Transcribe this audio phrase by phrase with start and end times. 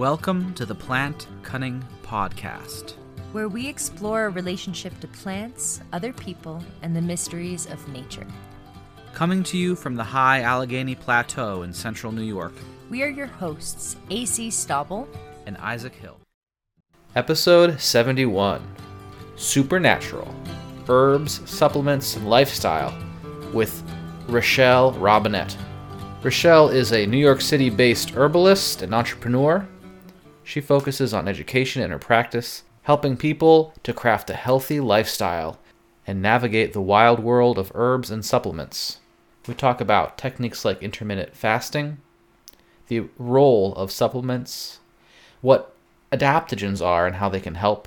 [0.00, 2.94] Welcome to the Plant Cunning Podcast,
[3.32, 8.26] where we explore our relationship to plants, other people, and the mysteries of nature.
[9.12, 12.54] Coming to you from the high Allegheny Plateau in central New York.
[12.88, 15.06] We are your hosts, AC Stauble
[15.44, 16.18] and Isaac Hill.
[17.14, 18.62] Episode 71
[19.36, 20.34] Supernatural
[20.88, 22.96] Herbs, Supplements, and Lifestyle
[23.52, 23.82] with
[24.28, 25.54] Rachelle Robinett.
[26.22, 29.68] Rachelle is a New York City based herbalist and entrepreneur.
[30.50, 35.60] She focuses on education in her practice, helping people to craft a healthy lifestyle
[36.08, 38.98] and navigate the wild world of herbs and supplements.
[39.46, 41.98] We talk about techniques like intermittent fasting,
[42.88, 44.80] the role of supplements,
[45.40, 45.72] what
[46.10, 47.86] adaptogens are and how they can help,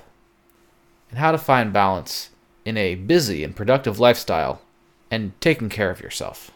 [1.10, 2.30] and how to find balance
[2.64, 4.62] in a busy and productive lifestyle
[5.10, 6.50] and taking care of yourself.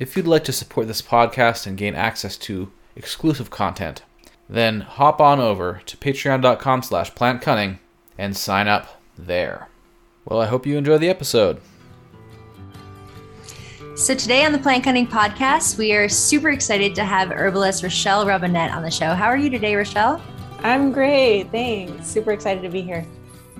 [0.00, 4.02] If you'd like to support this podcast and gain access to exclusive content,
[4.48, 7.78] then hop on over to patreon.com slash plantcunning
[8.16, 9.68] and sign up there.
[10.24, 11.60] Well, I hope you enjoy the episode.
[13.96, 18.24] So today on the Plant Cunning podcast, we are super excited to have herbalist Rachelle
[18.24, 19.12] Robinett on the show.
[19.12, 20.20] How are you today, Rachelle?
[20.60, 21.50] I'm great.
[21.50, 22.06] Thanks.
[22.06, 23.04] Super excited to be here.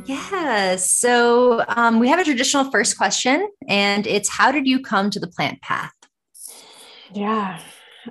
[0.06, 0.76] Yeah.
[0.76, 5.18] So um, we have a traditional first question, and it's how did you come to
[5.18, 5.92] the plant path?
[7.12, 7.60] Yeah.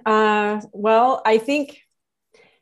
[0.05, 1.79] Uh, well, I think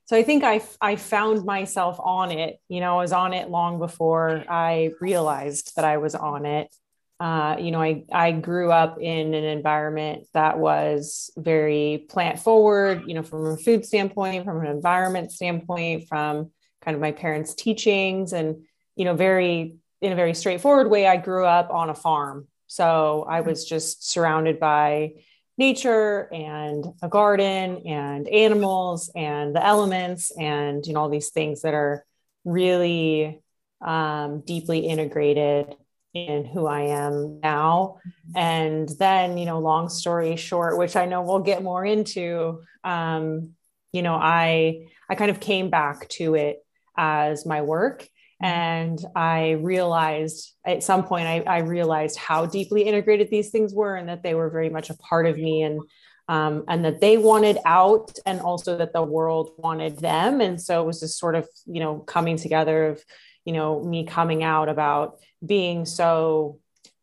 [0.05, 0.17] so.
[0.17, 2.59] I think I I found myself on it.
[2.67, 6.73] You know, I was on it long before I realized that I was on it.
[7.19, 13.03] Uh, you know, I I grew up in an environment that was very plant forward.
[13.07, 17.53] You know, from a food standpoint, from an environment standpoint, from kind of my parents'
[17.53, 21.07] teachings, and you know, very in a very straightforward way.
[21.07, 25.13] I grew up on a farm, so I was just surrounded by
[25.57, 31.61] nature and a garden and animals and the elements and you know all these things
[31.61, 32.05] that are
[32.43, 33.41] really
[33.81, 35.75] um, deeply integrated
[36.13, 37.97] in who I am now.
[38.35, 43.51] And then, you know, long story short, which I know we'll get more into, um,
[43.91, 46.65] you know, I I kind of came back to it
[46.97, 48.07] as my work
[48.41, 53.95] and I realized at some point, I, I, realized how deeply integrated these things were
[53.95, 55.79] and that they were very much a part of me and,
[56.27, 60.41] um, and that they wanted out and also that the world wanted them.
[60.41, 63.03] And so it was this sort of, you know, coming together of,
[63.45, 66.59] you know, me coming out about being so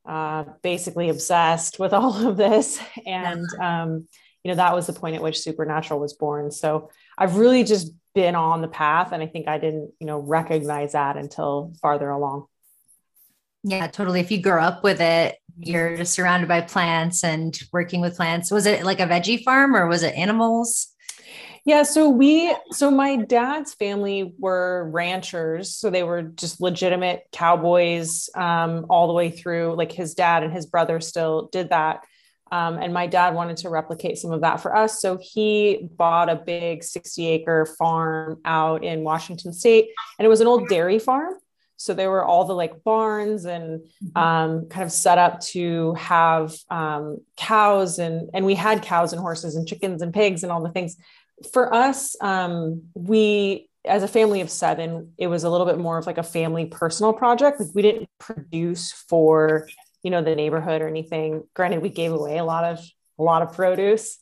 [0.07, 2.79] uh, basically obsessed with all of this.
[3.07, 4.07] And, um,
[4.45, 6.51] you know, that was the point at which Supernatural was born.
[6.51, 10.19] So I've really just been on the path and i think i didn't you know
[10.19, 12.47] recognize that until farther along.
[13.65, 14.21] Yeah totally.
[14.21, 18.51] If you grow up with it you're just surrounded by plants and working with plants.
[18.51, 20.89] Was it like a veggie farm or was it animals?
[21.65, 28.29] Yeah so we so my dad's family were ranchers so they were just legitimate cowboys
[28.35, 32.05] um, all the way through like his dad and his brother still did that
[32.53, 35.01] um, and my dad wanted to replicate some of that for us.
[35.01, 40.43] So he bought a big 60 acre farm out in Washington state, and it was
[40.43, 41.35] an old dairy farm.
[41.79, 44.19] So there were all the like barns and mm-hmm.
[44.19, 49.21] um, kind of set up to have um, cows, and, and we had cows and
[49.23, 50.97] horses and chickens and pigs and all the things.
[51.55, 55.99] For us, um, we as a family of seven, it was a little bit more
[55.99, 57.59] of like a family personal project.
[57.59, 59.69] Like we didn't produce for
[60.03, 61.45] you know the neighborhood or anything.
[61.55, 62.81] Granted we gave away a lot of
[63.19, 64.19] a lot of produce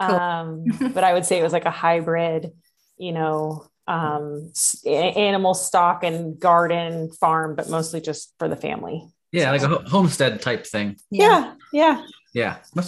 [0.00, 0.10] cool.
[0.10, 0.64] um,
[0.94, 2.52] but i would say it was like a hybrid
[2.96, 4.50] you know um,
[4.86, 9.06] animal stock and garden farm but mostly just for the family.
[9.30, 10.96] Yeah like a homestead type thing.
[11.10, 11.54] Yeah.
[11.70, 12.02] Yeah
[12.32, 12.84] yeah, yeah.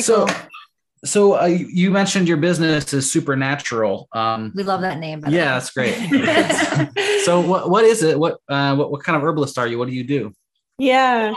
[0.00, 0.36] so cool.
[1.04, 5.70] so uh, you mentioned your business is supernatural um, we love that name yeah that's
[5.70, 5.96] great.
[7.24, 8.18] So what, what is it?
[8.18, 9.78] What, uh, what what kind of herbalist are you?
[9.78, 10.32] What do you do
[10.78, 11.34] yeah.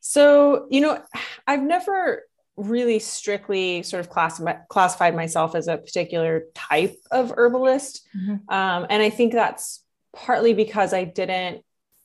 [0.00, 1.02] So, you know,
[1.46, 2.22] I've never
[2.56, 8.06] really strictly sort of class, classified myself as a particular type of herbalist.
[8.16, 8.54] Mm-hmm.
[8.54, 9.82] Um, and I think that's
[10.14, 11.62] partly because I didn't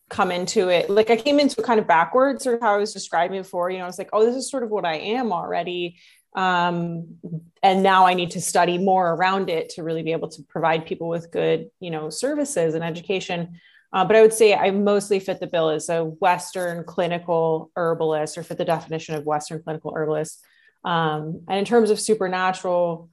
[0.10, 2.94] come into it like I came into it kind of backwards, or how I was
[2.94, 3.70] describing before.
[3.70, 6.00] You know, I was like, oh, this is sort of what I am already.
[6.36, 7.18] Um,
[7.62, 10.86] and now I need to study more around it to really be able to provide
[10.86, 13.60] people with good, you know, services and education.
[13.92, 18.38] Uh, but I would say I mostly fit the bill as a Western clinical herbalist
[18.38, 20.44] or fit the definition of Western clinical herbalist.
[20.84, 23.10] Um, and in terms of supernatural,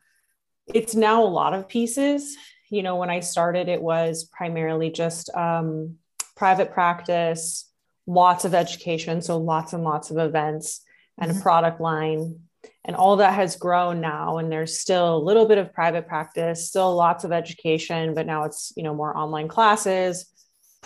[0.66, 2.36] it's now a lot of pieces.
[2.68, 5.96] You know, when I started, it was primarily just um,
[6.36, 7.70] private practice,
[8.06, 10.82] lots of education, so lots and lots of events,
[11.18, 11.40] and mm-hmm.
[11.40, 12.40] a product line.
[12.84, 16.68] and all that has grown now and there's still a little bit of private practice
[16.68, 20.26] still lots of education but now it's you know more online classes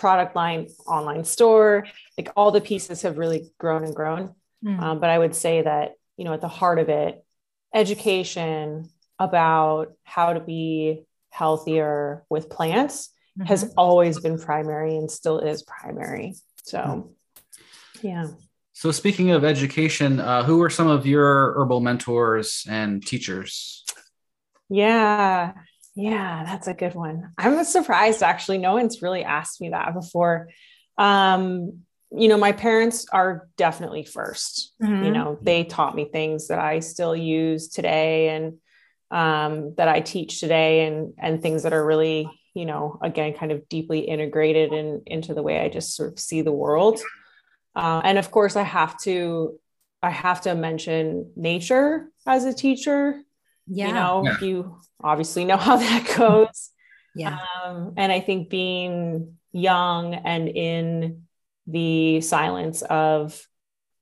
[0.01, 1.85] product line online store
[2.17, 4.33] like all the pieces have really grown and grown
[4.65, 4.79] mm.
[4.81, 7.23] um, but i would say that you know at the heart of it
[7.71, 8.89] education
[9.19, 13.45] about how to be healthier with plants mm-hmm.
[13.45, 16.33] has always been primary and still is primary
[16.63, 17.13] so
[18.01, 18.25] yeah
[18.73, 23.85] so, speaking of education, uh, who are some of your herbal mentors and teachers?
[24.69, 25.51] Yeah,
[25.95, 27.31] yeah, that's a good one.
[27.37, 28.57] I'm surprised actually.
[28.57, 30.49] No one's really asked me that before.
[30.97, 35.03] Um, you know, my parents are definitely 1st mm-hmm.
[35.03, 38.57] You know, they taught me things that I still use today and
[39.11, 43.51] um, that I teach today, and and things that are really, you know, again, kind
[43.51, 47.01] of deeply integrated in, into the way I just sort of see the world.
[47.75, 49.59] Uh, and of course, I have to
[50.01, 53.21] I have to mention nature as a teacher.
[53.71, 53.87] Yeah.
[53.87, 54.37] You know, yeah.
[54.41, 56.71] you obviously know how that goes.
[57.15, 57.39] Yeah.
[57.65, 61.23] Um, and I think being young and in
[61.67, 63.41] the silence of,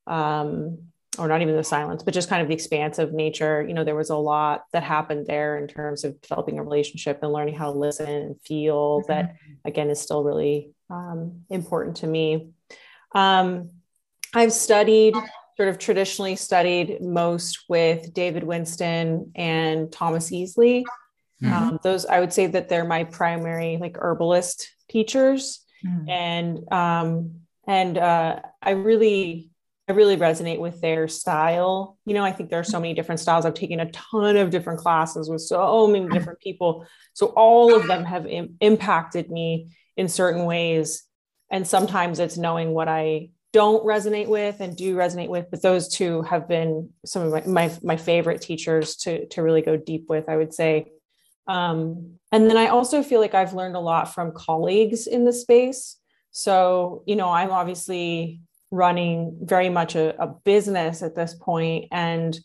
[0.06, 0.78] um,
[1.18, 3.84] or not even the silence, but just kind of the expanse of nature, you know,
[3.84, 7.54] there was a lot that happened there in terms of developing a relationship and learning
[7.54, 9.12] how to listen and feel mm-hmm.
[9.12, 12.50] that, again, is still really um, important to me.
[13.14, 13.70] Um,
[14.34, 15.14] I've studied,
[15.60, 20.84] sort of traditionally studied most with David Winston and Thomas Easley.
[21.42, 21.52] Mm-hmm.
[21.52, 25.62] Um, those, I would say that they're my primary like herbalist teachers.
[25.86, 26.08] Mm-hmm.
[26.08, 29.50] And, um, and uh, I really,
[29.86, 31.98] I really resonate with their style.
[32.06, 33.44] You know, I think there are so many different styles.
[33.44, 36.86] I've taken a ton of different classes with so many different people.
[37.12, 41.02] So all of them have Im- impacted me in certain ways.
[41.50, 45.88] And sometimes it's knowing what I don't resonate with and do resonate with but those
[45.88, 50.06] two have been some of my, my, my favorite teachers to, to really go deep
[50.08, 50.90] with i would say.
[51.46, 55.32] Um, and then i also feel like i've learned a lot from colleagues in the
[55.32, 55.96] space.
[56.30, 62.38] So you know i'm obviously running very much a, a business at this point and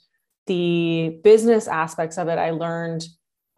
[0.47, 3.05] the business aspects of it i learned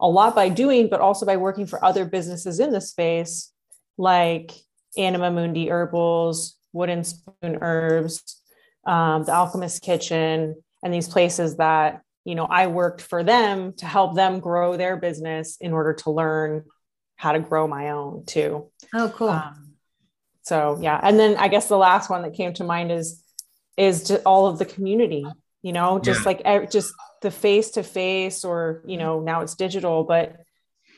[0.00, 3.52] a lot by doing but also by working for other businesses in the space
[3.96, 4.52] like
[4.96, 8.40] anima mundi herbals Wooden Spoon Herbs,
[8.86, 13.86] um, the Alchemist Kitchen, and these places that you know I worked for them to
[13.86, 16.64] help them grow their business in order to learn
[17.16, 18.70] how to grow my own too.
[18.94, 19.30] Oh, cool.
[19.30, 19.74] Um,
[20.42, 23.22] so yeah, and then I guess the last one that came to mind is
[23.76, 25.26] is just all of the community.
[25.62, 26.34] You know, just yeah.
[26.44, 26.92] like just
[27.22, 30.36] the face to face, or you know, now it's digital, but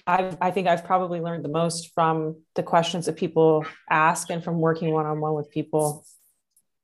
[0.06, 4.43] I've, I think I've probably learned the most from the questions that people ask and
[4.43, 6.05] from working one on one with people.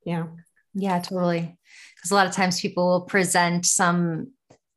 [0.05, 0.27] Yeah.
[0.73, 1.57] Yeah, totally.
[1.95, 4.31] Because a lot of times people will present some,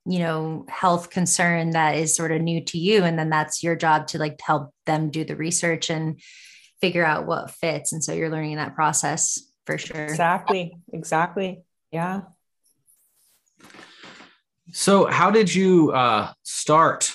[0.06, 3.04] you know, health concern that is sort of new to you.
[3.04, 6.20] And then that's your job to like help them do the research and
[6.80, 7.92] figure out what fits.
[7.92, 10.04] And so you're learning that process for sure.
[10.04, 10.76] Exactly.
[10.92, 11.62] Exactly.
[11.92, 12.22] Yeah.
[14.72, 17.12] So, how did you uh, start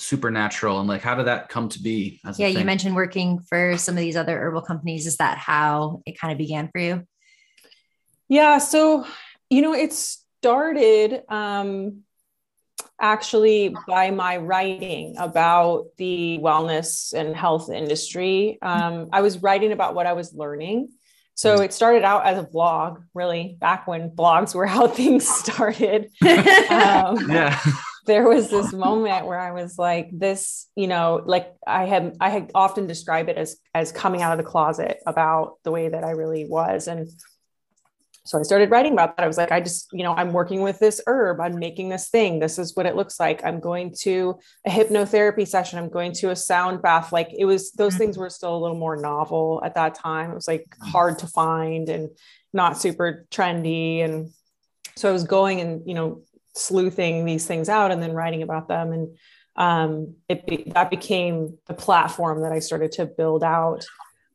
[0.00, 3.94] supernatural and like how did that come to be yeah you mentioned working for some
[3.94, 5.06] of these other herbal companies.
[5.06, 7.06] Is that how it kind of began for you?
[8.28, 9.06] Yeah so
[9.50, 12.02] you know it started um
[12.98, 18.58] actually by my writing about the wellness and health industry.
[18.62, 20.90] Um, i was writing about what i was learning.
[21.34, 21.64] So mm.
[21.64, 26.10] it started out as a blog, really, back when blogs were how things started.
[26.70, 27.58] um, yeah
[28.10, 32.28] there was this moment where I was like, this, you know, like I had, I
[32.28, 36.02] had often described it as, as coming out of the closet about the way that
[36.02, 36.88] I really was.
[36.88, 37.08] And
[38.24, 39.22] so I started writing about that.
[39.22, 41.40] I was like, I just, you know, I'm working with this herb.
[41.40, 42.40] I'm making this thing.
[42.40, 43.44] This is what it looks like.
[43.44, 45.78] I'm going to a hypnotherapy session.
[45.78, 47.12] I'm going to a sound bath.
[47.12, 47.98] Like it was, those mm-hmm.
[47.98, 50.32] things were still a little more novel at that time.
[50.32, 50.90] It was like mm-hmm.
[50.90, 52.10] hard to find and
[52.52, 54.04] not super trendy.
[54.04, 54.30] And
[54.96, 56.22] so I was going and, you know,
[56.54, 58.92] sleuthing these things out and then writing about them.
[58.92, 59.16] And
[59.56, 63.84] um, it be, that became the platform that i started to build out.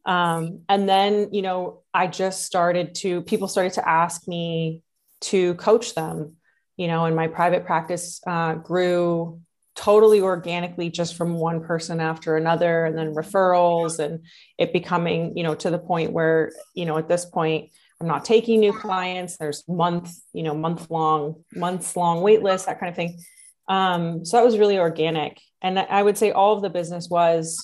[0.06, 4.84] Um, and then you know i just started to people started to ask me
[5.22, 6.36] to coach them
[6.78, 9.42] you know and my private practice uh, grew
[9.76, 14.26] totally organically just from one person after another and then referrals and
[14.58, 18.26] it becoming you know to the point where you know at this point I'm not
[18.26, 19.38] taking new clients.
[19.38, 23.20] There's month, you know, month long, months long wait list, that kind of thing.
[23.68, 25.40] Um, so that was really organic.
[25.62, 27.58] And I would say all of the business was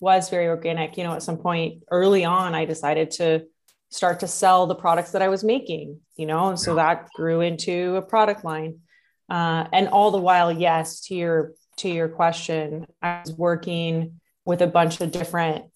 [0.00, 0.96] was very organic.
[0.96, 3.44] You know, at some point early on, I decided to
[3.90, 7.40] start to sell the products that I was making, you know, and so that grew
[7.40, 8.80] into a product line.
[9.28, 14.62] Uh, and all the while, yes, to your to your question, I was working with
[14.62, 15.66] a bunch of different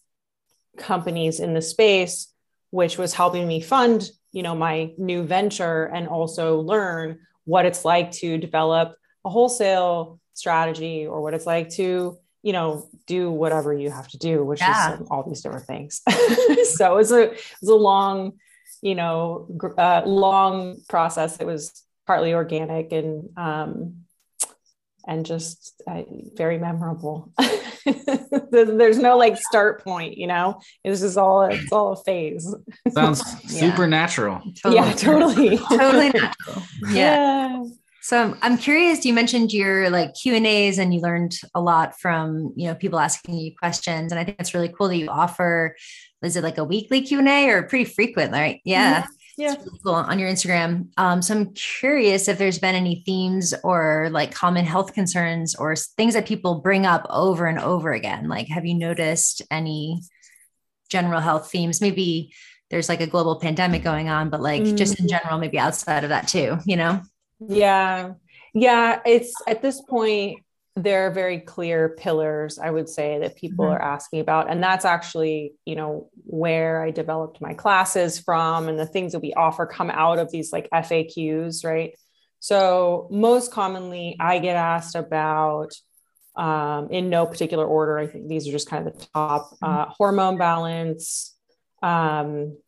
[0.76, 2.32] companies in the space,
[2.74, 7.84] which was helping me fund, you know, my new venture and also learn what it's
[7.84, 13.72] like to develop a wholesale strategy or what it's like to you know do whatever
[13.72, 14.94] you have to do which yeah.
[14.94, 16.02] is all these different things
[16.76, 18.32] so it was a it was a long
[18.82, 19.46] you know
[19.78, 24.03] uh, long process it was partly organic and um
[25.06, 26.02] and just uh,
[26.34, 27.32] very memorable
[28.50, 32.54] there's no like start point you know it's just all it's all a phase
[32.90, 33.70] sounds yeah.
[33.70, 34.74] supernatural totally.
[34.74, 36.94] yeah totally totally natural yeah.
[36.94, 37.64] yeah.
[38.04, 39.06] So I'm curious.
[39.06, 42.74] You mentioned your like Q and A's, and you learned a lot from you know
[42.74, 45.74] people asking you questions, and I think it's really cool that you offer.
[46.22, 48.30] Is it like a weekly Q and A or pretty frequent?
[48.30, 48.60] Right?
[48.62, 48.90] Yeah.
[48.90, 49.06] Yeah.
[49.36, 50.88] Really cool on your Instagram.
[50.96, 55.74] Um, so I'm curious if there's been any themes or like common health concerns or
[55.74, 58.28] things that people bring up over and over again.
[58.28, 60.00] Like, have you noticed any
[60.88, 61.80] general health themes?
[61.80, 62.32] Maybe
[62.70, 64.76] there's like a global pandemic going on, but like mm.
[64.76, 67.02] just in general, maybe outside of that too, you know?
[67.40, 68.12] Yeah.
[68.52, 69.00] Yeah.
[69.04, 70.43] It's at this point,
[70.76, 73.74] there are very clear pillars, I would say, that people mm-hmm.
[73.74, 74.50] are asking about.
[74.50, 79.20] And that's actually, you know, where I developed my classes from and the things that
[79.20, 81.94] we offer come out of these like FAQs, right?
[82.40, 85.72] So, most commonly, I get asked about,
[86.36, 89.64] um, in no particular order, I think these are just kind of the top mm-hmm.
[89.64, 91.36] uh, hormone balance,
[91.82, 92.58] um,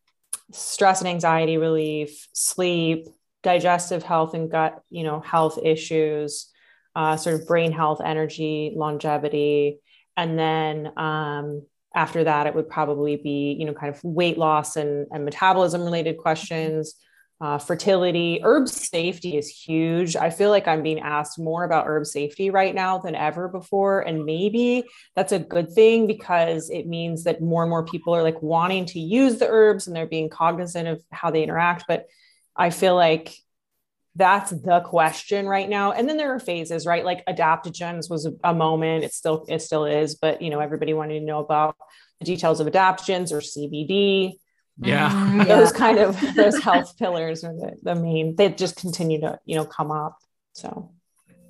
[0.52, 3.08] stress and anxiety relief, sleep,
[3.42, 6.52] digestive health and gut, you know, health issues,
[6.96, 9.78] uh, sort of brain health, energy, longevity,
[10.16, 11.62] and then um,
[11.94, 15.82] after that, it would probably be, you know, kind of weight loss and, and metabolism
[15.82, 16.94] related questions.
[17.38, 20.16] Uh, fertility, herb safety is huge.
[20.16, 24.00] I feel like I'm being asked more about herb safety right now than ever before.
[24.00, 24.84] And maybe
[25.14, 28.86] that's a good thing because it means that more and more people are like wanting
[28.86, 31.84] to use the herbs and they're being cognizant of how they interact.
[31.86, 32.06] But
[32.56, 33.34] I feel like
[34.16, 35.92] that's the question right now.
[35.92, 37.04] And then there are phases, right?
[37.04, 39.04] Like adaptogens was a, a moment.
[39.04, 41.76] It still it still is, but you know everybody wanted to know about
[42.18, 44.34] the details of adaptogens or CBD.
[44.78, 45.42] Yeah, mm-hmm.
[45.48, 48.36] those kind of those health pillars are the, the main.
[48.36, 50.16] They just continue to you know come up.
[50.54, 50.92] So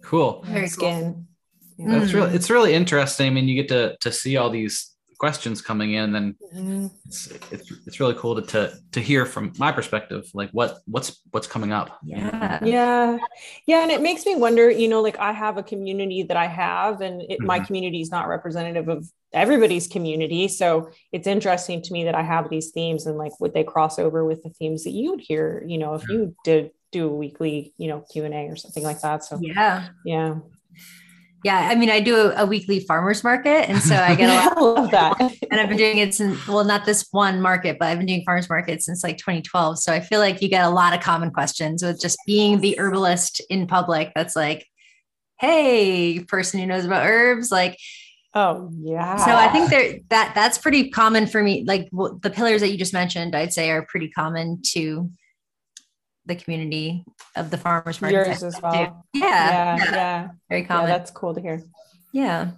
[0.03, 0.43] cool.
[0.45, 1.27] Very skin.
[1.79, 1.89] Cool.
[1.89, 1.99] Yeah.
[1.99, 3.29] That's really it's really interesting.
[3.29, 6.87] I mean, you get to to see all these questions coming in then mm-hmm.
[7.07, 11.23] it's, it's, it's really cool to, to to hear from my perspective like what what's
[11.31, 11.99] what's coming up.
[12.05, 12.59] Yeah.
[12.63, 13.19] Yeah.
[13.67, 16.47] Yeah and it makes me wonder you know like i have a community that i
[16.47, 17.47] have and it, mm-hmm.
[17.47, 22.23] my community is not representative of everybody's community so it's interesting to me that i
[22.23, 25.21] have these themes and like would they cross over with the themes that you would
[25.21, 29.01] hear you know if you did do a weekly you know q&a or something like
[29.01, 29.89] that so yeah.
[30.05, 30.37] yeah
[31.47, 34.61] yeah, I mean, I do a, a weekly farmers market, and so I get a
[34.61, 35.21] lot of that.
[35.49, 38.25] And I've been doing it since well, not this one market, but I've been doing
[38.25, 39.79] farmers market since like 2012.
[39.79, 42.77] So I feel like you get a lot of common questions with just being the
[42.81, 44.11] herbalist in public.
[44.17, 44.67] That's like,
[45.39, 47.79] hey, person who knows about herbs, like.
[48.35, 49.15] Oh yeah.
[49.15, 51.63] So I think there that that's pretty common for me.
[51.65, 55.09] Like the pillars that you just mentioned, I'd say are pretty common to
[56.27, 57.05] the community
[57.37, 58.27] of the farmers market.
[58.27, 58.75] Yours as well.
[58.75, 59.77] Yeah, yeah.
[59.77, 59.91] Yeah.
[59.91, 60.29] Yeah.
[60.49, 60.91] Very common.
[60.91, 61.63] Yeah, that's cool to hear.
[62.13, 62.51] Yeah.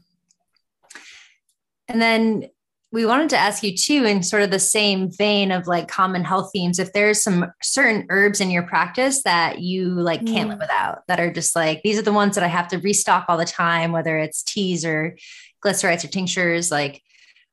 [1.88, 2.48] And then
[2.90, 6.24] we wanted to ask you too, in sort of the same vein of like common
[6.24, 10.52] health themes, if there's some certain herbs in your practice that you like can't mm.
[10.52, 13.26] live without, that are just like these are the ones that I have to restock
[13.28, 15.16] all the time, whether it's teas or
[15.62, 17.02] glycerites or tinctures, like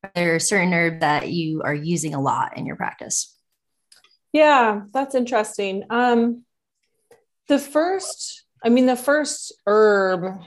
[0.04, 3.35] are there are certain herbs that you are using a lot in your practice.
[4.36, 5.86] Yeah, that's interesting.
[5.90, 6.44] Um,
[7.48, 10.42] the first, I mean, the first herb,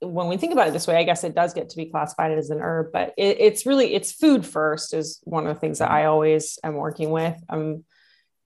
[0.00, 2.36] when we think about it this way, I guess it does get to be classified
[2.36, 5.78] as an herb, but it, it's really it's food first is one of the things
[5.78, 7.36] that I always am working with.
[7.48, 7.84] Um,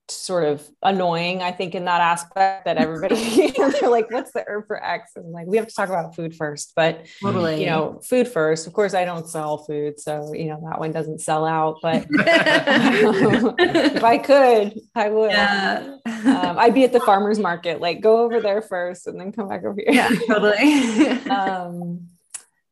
[0.09, 4.67] sort of annoying, I think, in that aspect that everybody they're like, what's the herb
[4.67, 5.13] for X?
[5.15, 6.73] And I'm like, we have to talk about food first.
[6.75, 8.67] But totally, you know, food first.
[8.67, 11.77] Of course, I don't sell food, so you know that one doesn't sell out.
[11.81, 15.31] But if I could, I would.
[15.31, 15.97] Yeah.
[16.05, 19.47] Um, I'd be at the farmer's market, like go over there first and then come
[19.47, 19.93] back over here.
[19.93, 21.09] Yeah, totally.
[21.29, 22.07] um,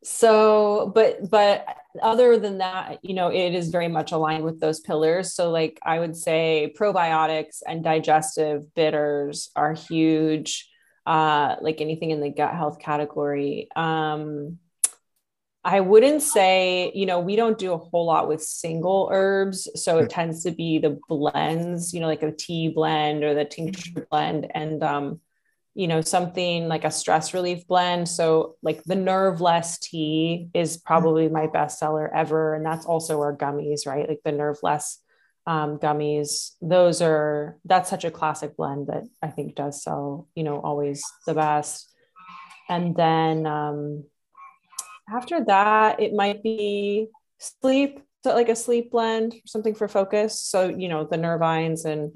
[0.04, 1.66] so but but
[2.02, 5.34] other than that you know it is very much aligned with those pillars.
[5.34, 10.70] So like i would say probiotics and digestive bitters are huge
[11.06, 13.68] uh like anything in the gut health category.
[13.76, 14.60] Um
[15.66, 19.70] I wouldn't say, you know, we don't do a whole lot with single herbs.
[19.82, 23.46] So it tends to be the blends, you know, like a tea blend or the
[23.46, 24.52] tincture blend.
[24.54, 25.22] And, um,
[25.76, 28.08] you know, something like a stress relief blend.
[28.08, 32.54] So, like the Nerveless tea is probably my best seller ever.
[32.54, 34.08] And that's also our gummies, right?
[34.08, 35.00] Like the Nerveless
[35.48, 36.52] um, gummies.
[36.62, 41.04] Those are, that's such a classic blend that I think does sell, you know, always
[41.26, 41.90] the best.
[42.70, 44.04] And then, um,
[45.10, 47.08] after that, it might be
[47.40, 50.40] sleep, so like a sleep blend, or something for focus.
[50.40, 52.14] So, you know, the Nervines and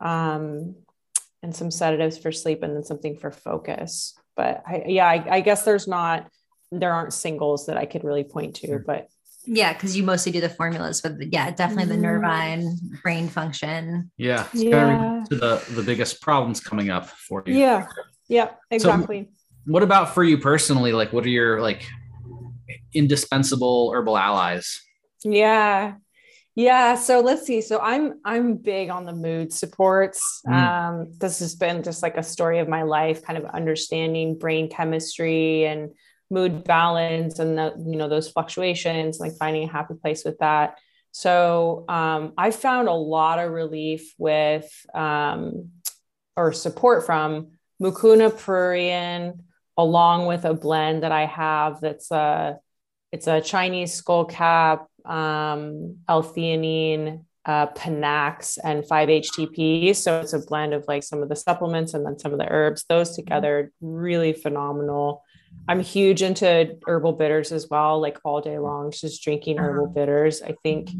[0.00, 0.76] um,
[1.46, 4.18] and some sedatives for sleep and then something for focus.
[4.34, 6.28] But I, yeah, I, I guess there's not,
[6.72, 9.08] there aren't singles that I could really point to, but
[9.46, 12.02] yeah, because you mostly do the formulas but yeah, definitely the mm-hmm.
[12.02, 14.10] nervine brain function.
[14.16, 15.22] Yeah, it's yeah.
[15.30, 17.54] to the the biggest problems coming up for you.
[17.54, 17.86] Yeah,
[18.26, 19.28] yeah, exactly.
[19.30, 20.92] So what about for you personally?
[20.92, 21.86] Like, what are your like
[22.92, 24.80] indispensable herbal allies?
[25.22, 25.94] Yeah.
[26.56, 27.60] Yeah, so let's see.
[27.60, 30.40] So I'm I'm big on the mood supports.
[30.46, 30.52] Mm.
[30.54, 34.70] Um, this has been just like a story of my life, kind of understanding brain
[34.70, 35.90] chemistry and
[36.30, 40.78] mood balance and the, you know those fluctuations, like finding a happy place with that.
[41.12, 45.72] So um, I found a lot of relief with um,
[46.38, 47.48] or support from
[47.82, 49.38] Mucuna pruriens,
[49.76, 52.58] along with a blend that I have that's a
[53.12, 59.94] it's a Chinese skullcap, um, L-theanine, uh, Panax, and 5-HTP.
[59.94, 62.50] So it's a blend of like some of the supplements and then some of the
[62.50, 62.84] herbs.
[62.88, 65.22] Those together, really phenomenal.
[65.68, 69.94] I'm huge into herbal bitters as well, like all day long, just drinking herbal uh-huh.
[69.94, 70.42] bitters.
[70.42, 70.90] I think,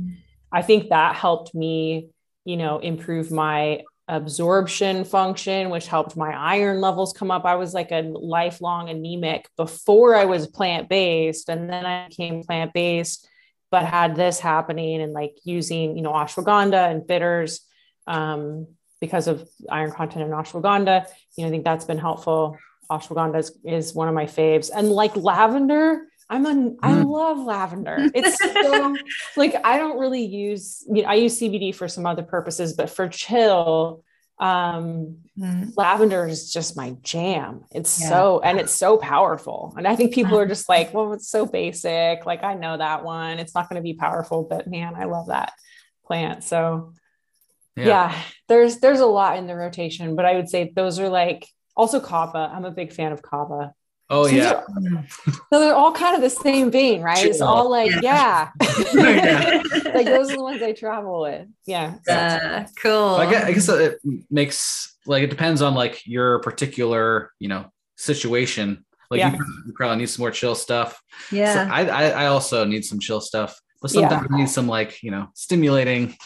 [0.53, 2.09] I think that helped me,
[2.45, 7.45] you know, improve my absorption function, which helped my iron levels come up.
[7.45, 11.49] I was like a lifelong anemic before I was plant based.
[11.49, 13.29] And then I became plant based,
[13.71, 17.61] but had this happening and like using, you know, ashwagandha and bitters
[18.07, 18.67] um,
[19.01, 21.07] because of iron content in ashwagandha.
[21.37, 22.57] You know, I think that's been helpful.
[22.91, 24.71] Ashwagandha is, is one of my faves.
[24.75, 27.07] And like lavender, I'm a I mm.
[27.07, 28.09] love lavender.
[28.15, 28.97] It's so
[29.37, 32.91] like I don't really use you know I use CBD for some other purposes, but
[32.91, 34.03] for chill,
[34.39, 35.73] um mm.
[35.77, 37.65] lavender is just my jam.
[37.73, 38.09] It's yeah.
[38.09, 39.75] so and it's so powerful.
[39.77, 42.27] And I think people are just like, well, it's so basic.
[42.27, 43.39] Like I know that one.
[43.39, 45.53] It's not going to be powerful, but man, I love that
[46.05, 46.45] plant.
[46.45, 46.93] So
[47.77, 47.87] yeah.
[47.87, 51.47] yeah, there's there's a lot in the rotation, but I would say those are like
[51.77, 52.51] also kava.
[52.53, 53.73] I'm a big fan of kava.
[54.09, 54.63] Oh so yeah.
[55.53, 57.19] so they're all kind of the same vein, right?
[57.19, 57.31] Chill.
[57.31, 58.51] It's all like, yeah.
[58.95, 59.63] yeah.
[59.95, 61.49] like those are the ones I travel with.
[61.67, 61.97] Yeah.
[62.09, 63.17] Uh, cool.
[63.17, 63.99] I guess, I guess it
[64.31, 67.67] makes like it depends on like your particular, you know,
[67.97, 68.85] situation.
[69.11, 69.33] Like yeah.
[69.33, 71.01] you, you, probably need some more chill stuff.
[71.33, 71.55] Yeah.
[71.55, 74.37] So I, I, I also need some chill stuff, but sometimes yeah.
[74.37, 76.17] I need some like, you know, stimulating.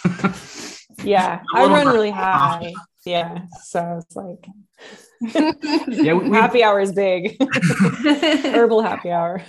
[1.03, 1.43] yeah.
[1.55, 2.73] I run really high.
[3.07, 3.45] Yeah.
[3.65, 4.47] So it's like
[5.89, 7.37] yeah, we, happy hour is big.
[8.05, 9.43] Herbal happy hour.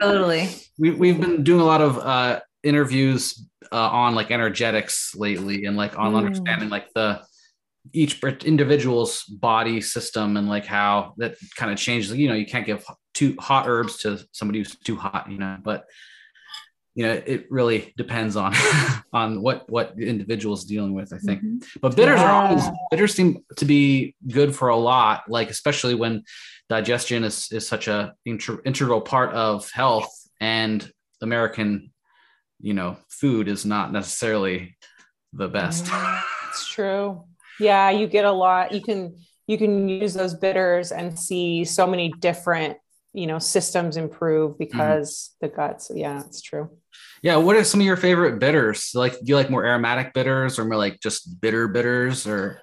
[0.00, 0.50] totally.
[0.78, 5.76] We we've been doing a lot of uh, interviews uh, on like energetics lately, and
[5.76, 6.16] like on mm.
[6.18, 7.22] understanding like the
[7.92, 12.12] each individual's body system and like how that kind of changes.
[12.12, 12.84] You know, you can't give
[13.14, 15.30] too hot herbs to somebody who's too hot.
[15.30, 15.86] You know, but
[16.94, 18.54] you know it really depends on
[19.12, 21.58] on what what the individual is dealing with i think mm-hmm.
[21.80, 22.30] but bitters yeah.
[22.30, 26.22] are always bitters seem to be good for a lot like especially when
[26.68, 31.90] digestion is is such a inter- integral part of health and american
[32.60, 34.76] you know food is not necessarily
[35.32, 36.20] the best mm-hmm.
[36.48, 37.24] it's true
[37.58, 41.86] yeah you get a lot you can you can use those bitters and see so
[41.86, 42.78] many different
[43.12, 44.64] you know systems improve mm-hmm.
[44.64, 45.46] because mm-hmm.
[45.46, 46.70] the guts yeah it's true
[47.24, 48.90] yeah, what are some of your favorite bitters?
[48.94, 52.60] Like, do you like more aromatic bitters or more like just bitter bitters or?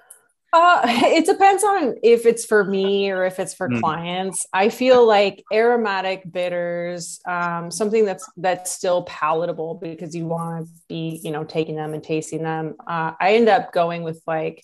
[0.52, 3.80] Uh, it depends on if it's for me or if it's for mm.
[3.80, 4.46] clients.
[4.52, 10.72] I feel like aromatic bitters, um, something that's that's still palatable because you want to
[10.88, 12.76] be, you know, taking them and tasting them.
[12.86, 14.62] Uh, I end up going with like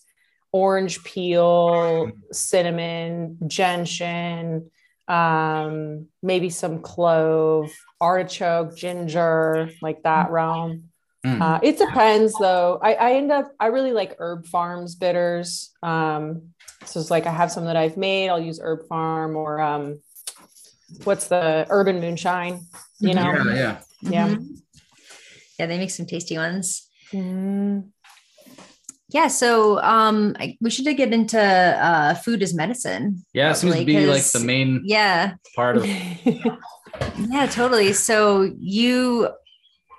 [0.52, 2.10] orange peel, hmm.
[2.30, 4.70] cinnamon, gentian,
[5.08, 10.84] um, maybe some clove, artichoke, ginger, like that realm.
[11.26, 11.40] Mm.
[11.40, 12.78] Uh, it depends though.
[12.82, 15.70] I, I end up, I really like Herb Pharm's bitters.
[15.82, 16.50] Um,
[16.84, 18.28] so it's like I have some that I've made.
[18.28, 20.00] I'll use Herb Pharm or um,
[21.04, 22.60] what's the Urban Moonshine,
[23.00, 23.32] you know?
[23.32, 23.78] Yeah, yeah.
[24.02, 24.28] Yeah.
[24.28, 24.54] Mm-hmm.
[25.58, 26.88] Yeah, they make some tasty ones.
[27.12, 27.88] Mm.
[29.10, 33.24] Yeah, so um, I, we should get into uh, food as medicine.
[33.32, 35.86] Yeah, it seems to be like the main yeah part of
[37.16, 37.92] Yeah, totally.
[37.94, 39.30] So you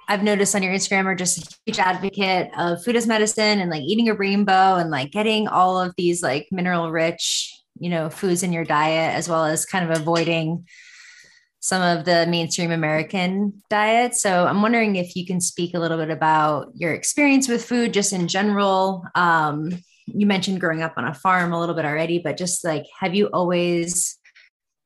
[0.07, 3.69] I've noticed on your Instagram are just a huge advocate of food as medicine and
[3.69, 8.09] like eating a rainbow and like getting all of these like mineral rich, you know,
[8.09, 10.65] foods in your diet, as well as kind of avoiding
[11.61, 14.15] some of the mainstream American diet.
[14.15, 17.93] So I'm wondering if you can speak a little bit about your experience with food
[17.93, 19.03] just in general.
[19.13, 22.85] Um, you mentioned growing up on a farm a little bit already, but just like,
[22.99, 24.17] have you always,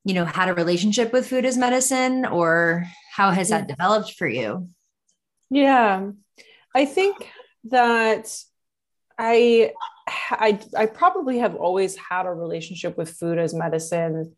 [0.03, 4.27] you know, had a relationship with food as medicine or how has that developed for
[4.27, 4.69] you?
[5.49, 6.09] Yeah,
[6.75, 7.29] I think
[7.65, 8.35] that
[9.17, 9.71] I,
[10.31, 14.35] I, I probably have always had a relationship with food as medicine,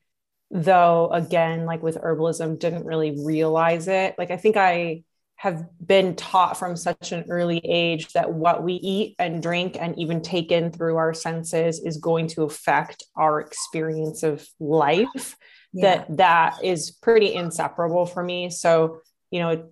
[0.56, 4.16] though, again, like with herbalism, didn't really realize it.
[4.18, 5.04] Like, I think I
[5.36, 9.98] have been taught from such an early age that what we eat and drink and
[10.00, 15.36] even take in through our senses is going to affect our experience of life
[15.74, 15.82] yeah.
[16.06, 19.70] that that is pretty inseparable for me so you know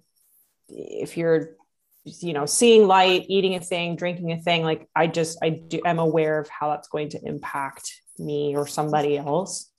[0.68, 1.56] if you're
[2.04, 5.80] you know seeing light eating a thing drinking a thing like i just i do
[5.86, 9.72] i'm aware of how that's going to impact me or somebody else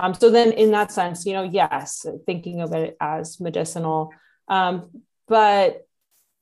[0.00, 4.12] um, so then in that sense you know yes thinking of it as medicinal.
[4.48, 4.90] Um,
[5.28, 5.86] but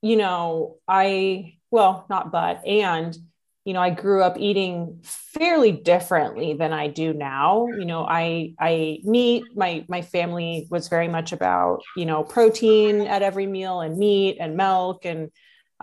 [0.01, 3.17] you know i well not but and
[3.65, 7.67] you know i grew up eating fairly differently than i do now.
[7.67, 13.03] You know i i meat my my family was very much about you know protein
[13.03, 15.31] at every meal and meat and milk and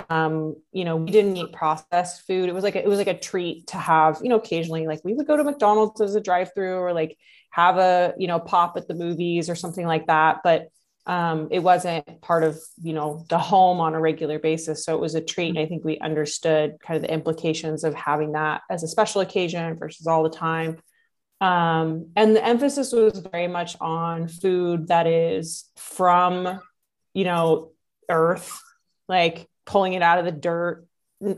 [0.09, 2.49] um you know we didn't eat processed food.
[2.49, 5.01] It was like a, it was like a treat to have you know occasionally like
[5.03, 7.17] we would go to mcdonald's as a drive through or like
[7.55, 10.41] have a you know pop at the movies or something like that.
[10.43, 10.67] But
[11.07, 14.83] um, it wasn't part of you know the home on a regular basis.
[14.83, 15.57] So it was a treat.
[15.57, 19.77] I think we understood kind of the implications of having that as a special occasion
[19.77, 20.81] versus all the time.
[21.39, 26.59] Um, and the emphasis was very much on food that is from
[27.13, 27.71] you know
[28.09, 28.59] earth.
[29.07, 30.85] Like pulling it out of the dirt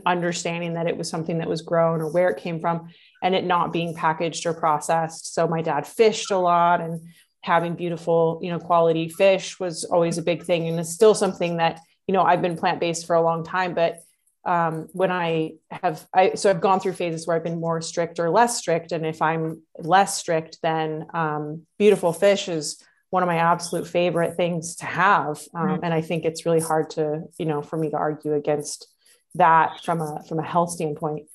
[0.04, 2.88] understanding that it was something that was grown or where it came from
[3.22, 7.00] and it not being packaged or processed so my dad fished a lot and
[7.42, 10.68] having beautiful, you know, quality fish was always a big thing.
[10.68, 13.98] And it's still something that, you know, I've been plant-based for a long time, but
[14.44, 18.18] um, when I have, I, so I've gone through phases where I've been more strict
[18.18, 18.92] or less strict.
[18.92, 24.36] And if I'm less strict, then um, beautiful fish is one of my absolute favorite
[24.36, 25.40] things to have.
[25.54, 25.84] Um, mm-hmm.
[25.84, 28.86] And I think it's really hard to, you know, for me to argue against
[29.34, 31.28] that from a, from a health standpoint.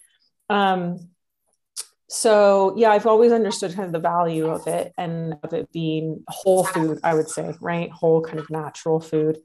[0.49, 1.09] Um,
[2.13, 6.23] so yeah i've always understood kind of the value of it and of it being
[6.27, 9.39] whole food i would say right whole kind of natural food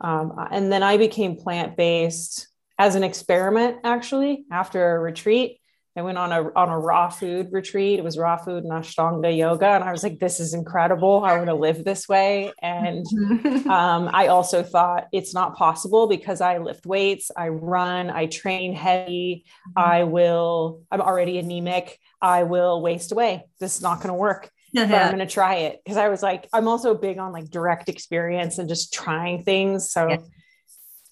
[0.00, 2.46] um, and then i became plant-based
[2.78, 5.58] as an experiment actually after a retreat
[5.94, 7.98] I went on a on a raw food retreat.
[7.98, 11.22] It was raw food and Ashtanga yoga, and I was like, "This is incredible.
[11.24, 13.04] I want to live this way." And
[13.66, 18.74] um, I also thought it's not possible because I lift weights, I run, I train
[18.74, 19.44] heavy.
[19.76, 20.10] I mm-hmm.
[20.12, 20.82] will.
[20.90, 21.98] I'm already anemic.
[22.22, 23.44] I will waste away.
[23.60, 24.50] This is not going to work.
[24.88, 27.50] But I'm going to try it because I was like, I'm also big on like
[27.50, 29.90] direct experience and just trying things.
[29.90, 30.16] So yeah.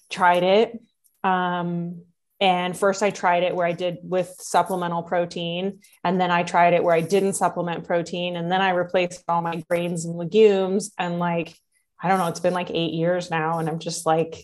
[0.09, 0.79] tried it.
[1.23, 2.01] Um,
[2.41, 5.79] and first I tried it where I did with supplemental protein.
[6.03, 8.35] And then I tried it where I didn't supplement protein.
[8.35, 10.91] And then I replaced all my grains and legumes.
[10.97, 11.55] And like,
[12.01, 13.59] I don't know, it's been like eight years now.
[13.59, 14.43] And I'm just like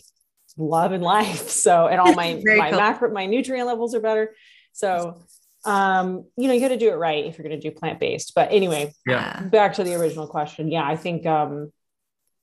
[0.56, 1.48] loving life.
[1.58, 2.78] So, and all my, my cool.
[2.78, 4.36] macro, my nutrient levels are better.
[4.72, 5.20] So,
[5.64, 8.32] um, you know, you got to do it right if you're going to do plant-based,
[8.34, 10.70] but anyway, yeah, back to the original question.
[10.70, 10.86] Yeah.
[10.86, 11.72] I think, um,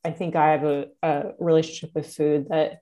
[0.04, 2.82] I think I have a, a relationship with food that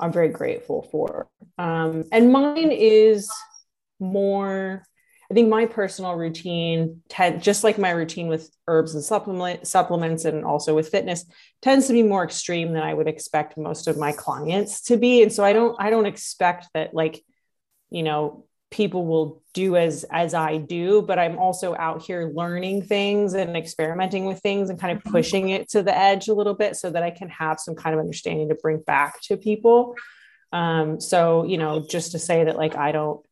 [0.00, 1.28] I'm very grateful for.
[1.58, 3.30] Um, and mine is
[3.98, 4.82] more,
[5.30, 10.24] I think my personal routine, tend, just like my routine with herbs and supplement supplements,
[10.24, 11.24] and also with fitness,
[11.62, 15.22] tends to be more extreme than I would expect most of my clients to be.
[15.22, 17.22] And so I don't, I don't expect that like,
[17.90, 22.82] you know, people will do as as I do, but I'm also out here learning
[22.82, 25.12] things and experimenting with things and kind of mm-hmm.
[25.12, 27.94] pushing it to the edge a little bit so that I can have some kind
[27.94, 29.96] of understanding to bring back to people.
[30.52, 33.24] Um, so you know, just to say that like I don't,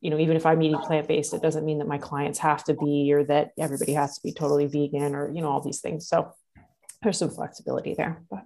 [0.00, 2.64] you know, even if I'm eating plant based, it doesn't mean that my clients have
[2.64, 5.80] to be or that everybody has to be totally vegan or you know all these
[5.80, 6.08] things.
[6.08, 6.32] So
[7.02, 8.22] there's some flexibility there.
[8.30, 8.44] But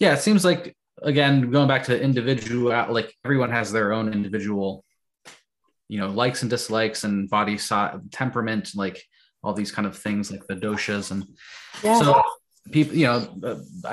[0.00, 4.84] yeah, it seems like again going back to individual like everyone has their own individual
[5.94, 8.98] you know likes and dislikes and body size, temperament like
[9.44, 11.24] all these kind of things like the doshas and
[11.84, 12.00] yeah.
[12.00, 12.20] so
[12.72, 13.18] people you know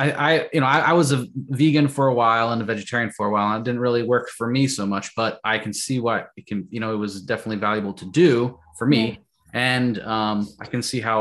[0.04, 3.12] I, I you know I, I, was a vegan for a while and a vegetarian
[3.12, 5.74] for a while and it didn't really work for me so much but i can
[5.74, 9.20] see what it can you know it was definitely valuable to do for me
[9.54, 11.18] and um, i can see how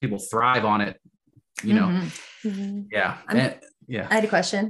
[0.00, 1.00] people thrive on it
[1.62, 2.06] you know Mhm.
[2.44, 2.86] Mhm.
[2.90, 4.64] yeah And- yeah I had a question.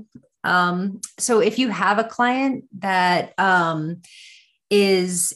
[0.45, 4.03] Um, so if you have a client that um,
[4.71, 5.35] is,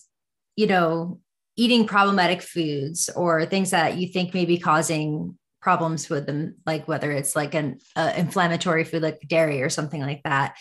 [0.60, 1.18] you know,
[1.56, 6.86] eating problematic foods or things that you think may be causing problems with them, like
[6.86, 10.54] whether it's like an uh, inflammatory food like dairy or something like that,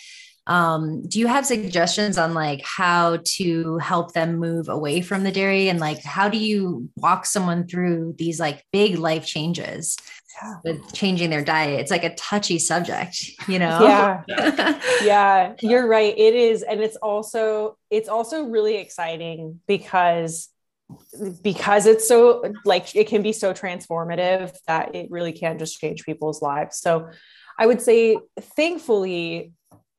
[0.50, 5.32] um, do you have suggestions on like how to help them move away from the
[5.32, 9.96] dairy and like how do you walk someone through these like big life changes
[10.64, 11.80] with changing their diet?
[11.80, 14.24] It's like a touchy subject, you know?
[14.28, 14.82] Yeah.
[15.04, 20.50] yeah you're right it is and it's also it's also really exciting because
[21.42, 26.04] because it's so like it can be so transformative that it really can just change
[26.04, 27.08] people's lives so
[27.58, 28.18] i would say
[28.56, 29.54] thankfully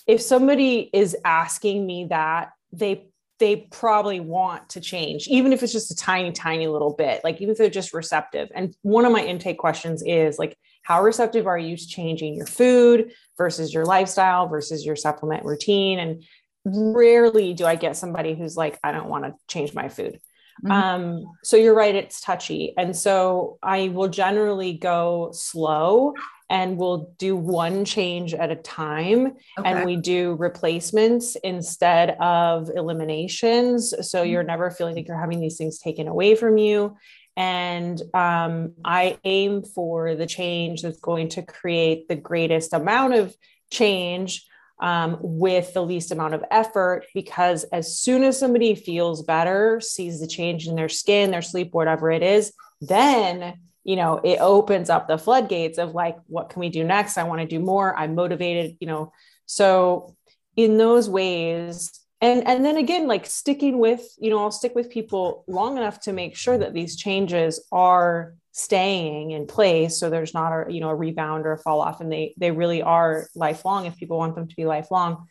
[0.06, 3.06] if somebody is asking me that they
[3.38, 7.40] they probably want to change even if it's just a tiny tiny little bit like
[7.40, 8.50] even if they're just receptive.
[8.54, 12.46] And one of my intake questions is like how receptive are you to changing your
[12.46, 15.98] food versus your lifestyle versus your supplement routine?
[15.98, 16.22] And
[16.66, 20.20] rarely do i get somebody who's like i don't want to change my food.
[20.62, 20.70] Mhm.
[20.70, 22.74] um, so you're right it's touchy.
[22.76, 26.12] And so i will generally go slow
[26.50, 29.70] and we'll do one change at a time Okay.
[29.70, 34.30] and we do replacements instead of eliminations so Mm-hmm.
[34.30, 36.96] you're never feeling like you're having these things taken away from you
[37.36, 43.34] and um, i aim for the change that's going to create the greatest amount of
[43.70, 44.46] change
[44.82, 50.20] um, with the least amount of effort because as soon as somebody feels better sees
[50.20, 54.90] the change in their skin their sleep whatever it is then you know it opens
[54.90, 57.18] up the floodgates of like what can we do next?
[57.18, 57.96] I want to do more.
[57.96, 59.12] I'm motivated you know.
[59.46, 60.16] So
[60.56, 61.90] in those ways
[62.20, 66.00] and and then again like sticking with you know i'll stick with people long enough
[66.00, 70.80] to make sure that these changes are staying in place so there's not a you
[70.80, 74.18] know a rebound or a fall off and they they really are lifelong if people
[74.18, 75.26] want them to be lifelong.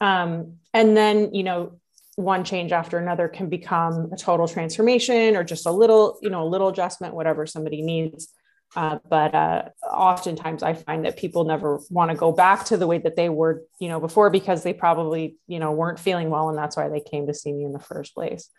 [0.00, 1.80] Um and then you know
[2.18, 6.42] one change after another can become a total transformation or just a little you know
[6.42, 8.28] a little adjustment whatever somebody needs
[8.76, 12.86] uh, but uh, oftentimes I find that people never want to go back to the
[12.86, 16.50] way that they were, you know, before because they probably, you know, weren't feeling well,
[16.50, 18.50] and that's why they came to see me in the first place.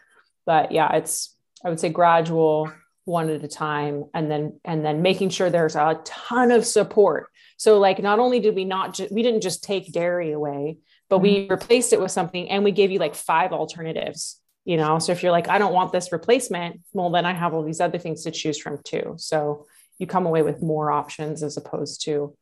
[0.48, 2.72] But yeah, it's I would say gradual,
[3.06, 7.28] one at a time, and then and then making sure there's a ton of support.
[7.58, 10.78] So like, not only did we not ju- we didn't just take dairy away,
[11.10, 11.52] but we mm-hmm.
[11.52, 14.40] replaced it with something, and we gave you like five alternatives.
[14.66, 17.54] You know, so if you're like, I don't want this replacement, well, then I have
[17.54, 19.16] all these other things to choose from too.
[19.18, 19.66] So
[19.98, 22.36] you come away with more options as opposed to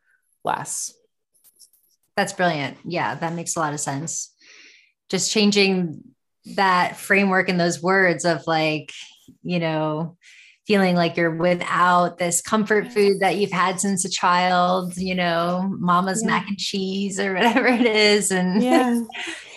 [0.43, 0.93] less.
[2.17, 2.77] That's brilliant.
[2.83, 4.33] Yeah, that makes a lot of sense.
[5.09, 6.03] Just changing
[6.55, 8.91] that framework and those words of like,
[9.43, 10.17] you know,
[10.67, 15.73] feeling like you're without this comfort food that you've had since a child, you know,
[15.79, 16.27] mama's Yeah.
[16.31, 18.31] mac and cheese or whatever it is.
[18.31, 19.01] And Yeah.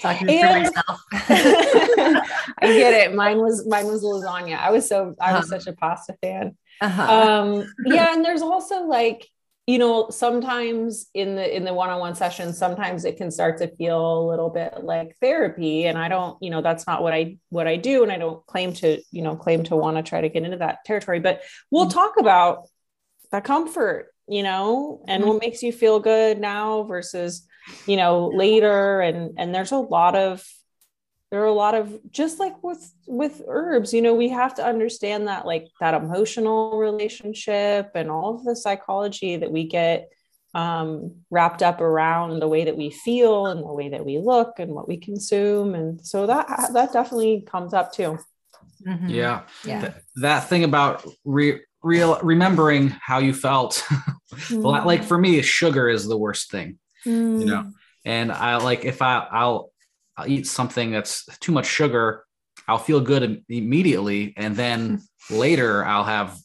[0.00, 1.00] talking for myself.
[1.12, 2.22] I
[2.62, 3.14] get it.
[3.14, 4.58] Mine was mine was lasagna.
[4.58, 5.58] I was so I was Uh-huh.
[5.58, 6.56] such a pasta fan.
[6.80, 7.02] Uh-huh.
[7.12, 9.26] Um yeah, and there's also like
[9.70, 14.00] you know sometimes in the in the one-on-one sessions sometimes it can start to feel
[14.22, 15.86] a little bit like therapy.
[15.86, 18.02] And i don't you know that's not what i what i do.
[18.02, 20.56] And i don't claim to you know claim to want to try to get into
[20.58, 21.20] that territory.
[21.20, 21.92] But we'll Mhm.
[22.00, 22.54] talk about
[23.30, 27.46] the comfort you know and what makes you feel good now versus
[27.86, 29.00] you know later.
[29.00, 30.44] And and there's a lot of
[31.30, 34.64] there are a lot of just like with with herbs you know we have to
[34.64, 40.10] understand that like that emotional relationship and all of the psychology that we get
[40.52, 44.58] um, wrapped up around the way that we feel and the way that we look
[44.58, 45.76] and what we consume.
[45.76, 48.18] And so that that definitely comes up too.
[48.84, 49.10] Mhm.
[49.10, 49.42] yeah.
[49.64, 49.80] Yeah.
[49.80, 53.84] Th- that thing about re- real remembering how you felt.
[54.50, 57.72] Well, like for me sugar is the worst thing you know,
[58.04, 59.69] and i like if i i'll
[60.20, 62.24] i'll eat something that's too much sugar
[62.68, 65.34] i'll feel good immediately and then hmm.
[65.36, 66.38] later i'll have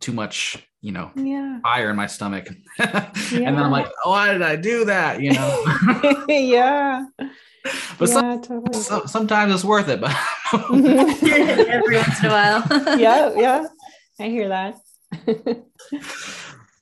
[0.00, 1.60] too much you know yeah.
[1.62, 2.48] fire in my stomach.
[2.78, 5.20] And then i'm like oh, why did i do that?
[5.22, 6.24] You know?
[6.28, 7.06] Yeah.
[7.98, 8.82] But some, totally.
[8.82, 10.14] so- sometimes it's worth it but
[10.52, 12.98] Every once in a while.
[12.98, 13.66] yeah yeah.
[14.20, 14.74] I hear that.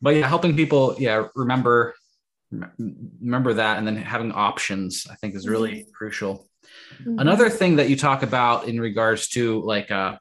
[0.03, 2.00] But yeah helping people yeah remember rem-
[3.21, 6.47] remember that and then having options i think is really crucial.
[7.05, 10.17] Another thing that you talk about in regards to like uh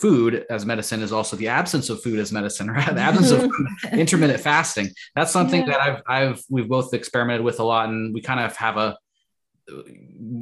[0.00, 2.94] food as medicine is also the absence of food as medicine right?
[2.94, 4.88] The absence of food, intermittent fasting.
[5.14, 5.70] That's something Yeah.
[5.70, 8.96] that i've i've we've both experimented with a lot and we kind of have a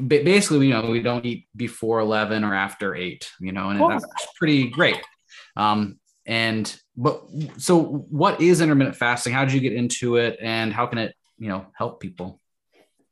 [0.06, 4.06] basically you know we don't eat before 11 or after 8 you know and that's
[4.38, 5.00] pretty great.
[5.56, 7.22] Um and but
[7.58, 9.32] so what is intermittent fasting?
[9.32, 12.40] How did you get into it, and how can it you know help people?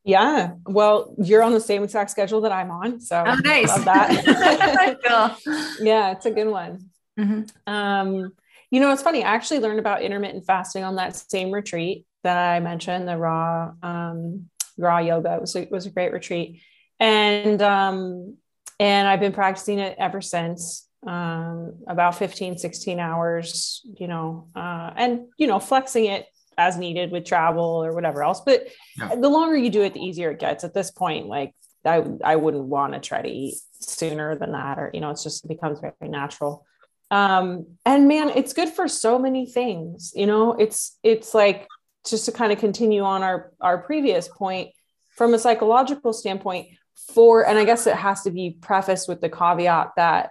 [0.04, 0.52] Yeah.
[0.64, 3.00] Well, you're on the same exact schedule that I'm on.
[3.00, 3.68] So oh, nice.
[3.68, 5.38] love that.
[5.80, 6.90] yeah, it's a good one.
[7.18, 7.72] Mm-hmm.
[7.72, 8.32] Um,
[8.70, 9.24] you know, it's funny.
[9.24, 13.72] I actually learned about intermittent fasting on that same retreat that I mentioned, the raw
[13.82, 15.34] um, raw yoga.
[15.34, 16.62] It was a, it was a great retreat,
[16.98, 18.36] and um,
[18.78, 20.86] and I've been practicing it ever since.
[21.06, 26.26] Um, about 15, 16 hours, you know, uh, and you know, flexing it
[26.58, 28.42] as needed with travel or whatever else.
[28.44, 29.14] But yeah.
[29.14, 30.62] the longer you do it, the easier it gets.
[30.62, 34.78] At this point, like I, I wouldn't want to try to eat sooner than that,
[34.78, 36.66] or you know, it's just it becomes very natural.
[37.10, 40.12] Um, and man, it's good for so many things.
[40.14, 41.66] You know, it's it's like
[42.06, 44.70] just to kind of continue on our our previous point
[45.16, 46.68] from a psychological standpoint.
[47.14, 50.30] For and I guess it has to be prefaced with the caveat that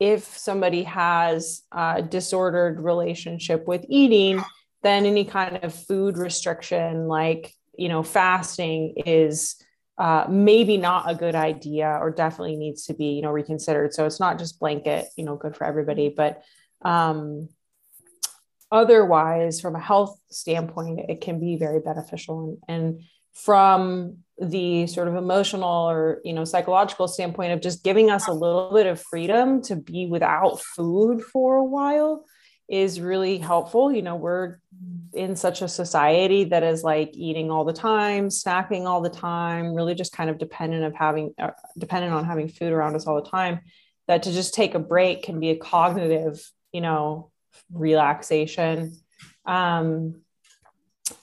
[0.00, 4.42] if somebody has a disordered relationship with eating
[4.82, 9.56] then any kind of food restriction like you know fasting is
[10.00, 13.92] uh, maybe not a good idea or definitely needs to be you know reconsidered.
[13.92, 16.08] So it's not just blanket you know good for everybody.
[16.08, 16.42] But
[16.82, 17.50] um,
[18.72, 22.58] otherwise from a health standpoint it can be very beneficial.
[22.66, 23.02] And, and
[23.34, 28.32] from the sort of emotional or you know psychological standpoint of just giving us a
[28.32, 32.24] little bit of freedom to be without food for a while
[32.70, 33.92] is really helpful.
[33.92, 34.58] You know, we're
[35.12, 39.74] in such a society that is like eating all the time, snacking all the time,
[39.74, 43.20] really just kind of dependent of having uh, dependent on having food around us all
[43.20, 43.60] the time.
[44.06, 46.40] That to just take a break can be a cognitive,
[46.72, 47.30] you know,
[47.72, 48.96] relaxation,
[49.44, 50.22] um,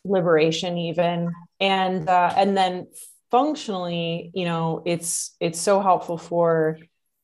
[0.09, 2.87] liberation, even, and uh, and then
[3.31, 6.77] functionally, you know, it's it's so helpful for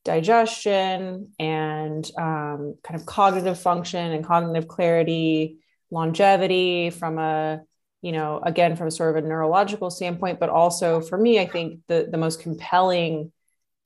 [0.04, 5.58] digestion and um, kind of cognitive function and cognitive clarity,
[5.90, 7.62] longevity from a,
[8.02, 11.80] you know, again, from sort of a neurological standpoint, but also for me, I think
[11.88, 13.32] the, the most compelling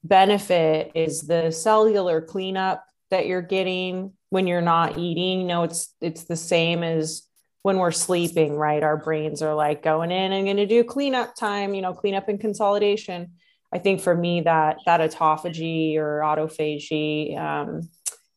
[0.02, 5.42] benefit is the cellular cleanup that you're getting when you're not eating.
[5.42, 7.27] You know, it's it's the same as
[7.68, 8.82] when we're sleeping, right?
[8.82, 12.28] Our brains are like going in and going to do cleanup time, you know, cleanup
[12.28, 13.32] and consolidation
[13.72, 17.88] I think for me that that autophagy or autophagy um,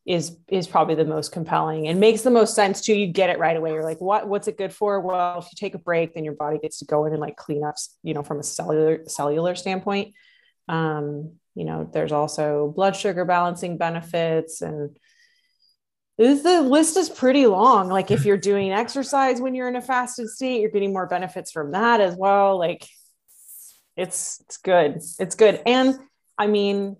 [0.05, 2.93] is is probably the most compelling and makes the most sense too.
[2.93, 3.71] You get it right away.
[3.71, 4.99] You're like, what what's it good for?
[4.99, 7.37] Well, if you take a break, then your body gets to go in and like
[7.37, 10.13] clean up, you know, from a cellular cellular standpoint.
[10.67, 14.97] Um, you know, there's also blood sugar balancing benefits and
[16.43, 17.89] the list is pretty long.
[17.89, 21.51] Like if you're doing exercise when you're in a fasted state, you're getting more benefits
[21.51, 22.57] from that as well.
[22.57, 22.87] Like
[23.97, 25.97] it's it's good it's good and
[26.37, 26.95] i mean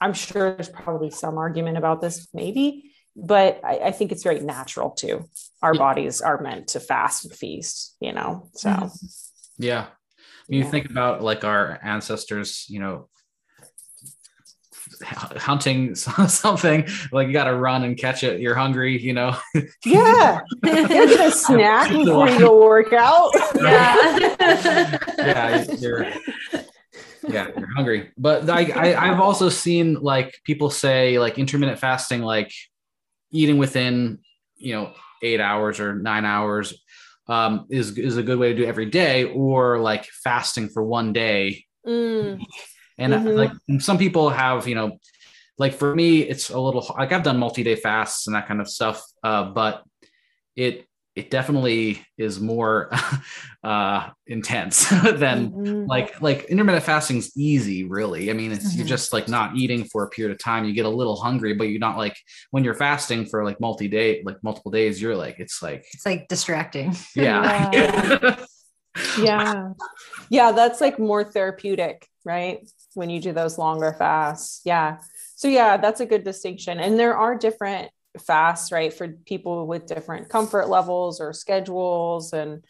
[0.00, 4.40] i'm sure there's probably some argument about this maybe but I, I think it's very
[4.40, 5.24] natural too
[5.62, 8.90] our bodies are meant to fast and feast you know so
[9.58, 9.86] yeah
[10.46, 10.70] when you yeah.
[10.70, 13.08] think about like our ancestors you know
[15.02, 18.40] hunting something like you got to run and catch it.
[18.40, 19.36] You're hungry you know?
[19.84, 20.40] Yeah.
[20.62, 23.30] Get a snack before you go work out.
[23.54, 24.98] Yeah.
[25.18, 25.64] Yeah.
[25.78, 26.06] You're
[27.28, 28.10] yeah you're hungry.
[28.16, 32.52] But I, I i've also seen like people say like intermittent fasting like
[33.30, 34.18] eating within
[34.56, 36.74] you know eight hours or nine hours
[37.28, 41.12] um, is is a good way to do every day or like fasting for one
[41.12, 42.40] day mm.
[42.98, 43.28] And mm-hmm.
[43.28, 44.98] like some people have, you know,
[45.58, 48.68] like for me, it's a little like I've done multi-day fasts and that kind of
[48.68, 49.02] stuff.
[49.22, 49.82] Uh, but
[50.54, 52.90] it it definitely is more
[53.64, 55.86] uh, intense than mm-hmm.
[55.86, 58.78] like like intermittent fasting is easy really i mean it's mm-hmm.
[58.78, 61.54] you're just like not eating for a period of time you get a little hungry
[61.54, 62.16] but you're not like
[62.50, 66.28] when you're fasting for like multi-day like multiple days you're like it's like it's like
[66.28, 68.36] distracting yeah yeah
[69.18, 69.68] yeah,
[70.30, 74.60] yeah that's like more therapeutic right when you do those longer fasts.
[74.64, 74.98] Yeah.
[75.36, 76.80] So yeah, that's a good distinction.
[76.80, 82.32] And there are different fasts, right, for people with different comfort levels or schedules.
[82.32, 82.64] And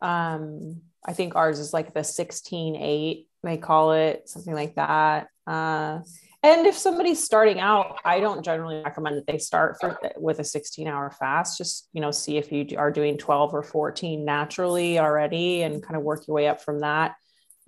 [0.00, 5.28] um, I think ours is like the 16 8, they call it something like that.
[5.46, 6.00] Uh,
[6.44, 10.44] and if somebody's starting out, I don't generally recommend that they start for, with a
[10.44, 11.56] 16 hour fast.
[11.56, 15.96] Just, you know, see if you are doing 12 or 14 naturally already and kind
[15.96, 17.14] of work your way up from that.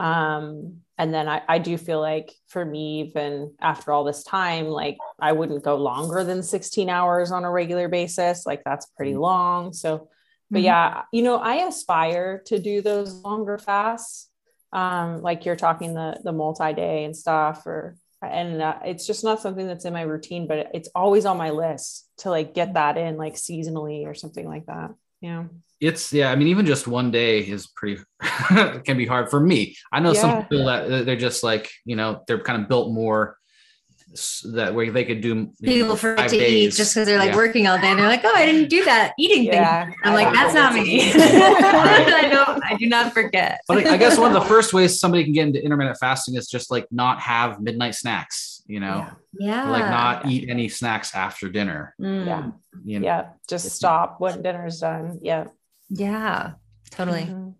[0.01, 4.66] Um, and then I, I do feel like for me even after all this time
[4.66, 8.47] like i wouldn't go longer than 16 hours on a regular basis.
[8.47, 9.20] Like that's pretty mm-hmm.
[9.20, 9.72] long.
[9.72, 10.09] So
[10.51, 10.64] but mm-hmm.
[10.66, 14.28] yeah you know i aspire to do those longer fasts.
[14.72, 19.42] Um like you're talking the the multi-day and stuff or and uh, it's just not
[19.42, 22.97] something that's in my routine but it's always on my list to like get that
[22.97, 24.90] in like seasonally or something like that
[25.25, 25.45] yeah
[25.81, 28.01] it's yeah i mean even just one day is pretty
[28.85, 30.20] can be hard for me i know yeah.
[30.20, 33.39] some people that uh, they're just like you know they're kind of built more
[34.45, 36.75] that way they could do people forget to days.
[36.75, 37.37] eat just because they're like yeah.
[37.37, 39.97] working all day and they're like, oh, I didn't do that eating yeah, thing.
[40.05, 41.11] I'm like, that's not me.
[41.14, 43.61] I don't I do not forget.
[43.66, 46.47] But I guess one of the first ways somebody can get into intermittent fasting is
[46.47, 49.07] just like not have midnight snacks, you know?
[49.39, 49.71] Yeah.
[49.71, 51.95] Like not eat any snacks after dinner.
[52.01, 52.27] Mm.
[52.27, 52.51] Yeah.
[52.85, 53.07] You know?
[53.07, 53.29] Yeah.
[53.49, 55.21] Just stop when dinner's done.
[55.23, 55.47] Yeah.
[55.91, 56.53] Yeah.
[56.91, 57.23] Totally.
[57.23, 57.51] Mm-hmm.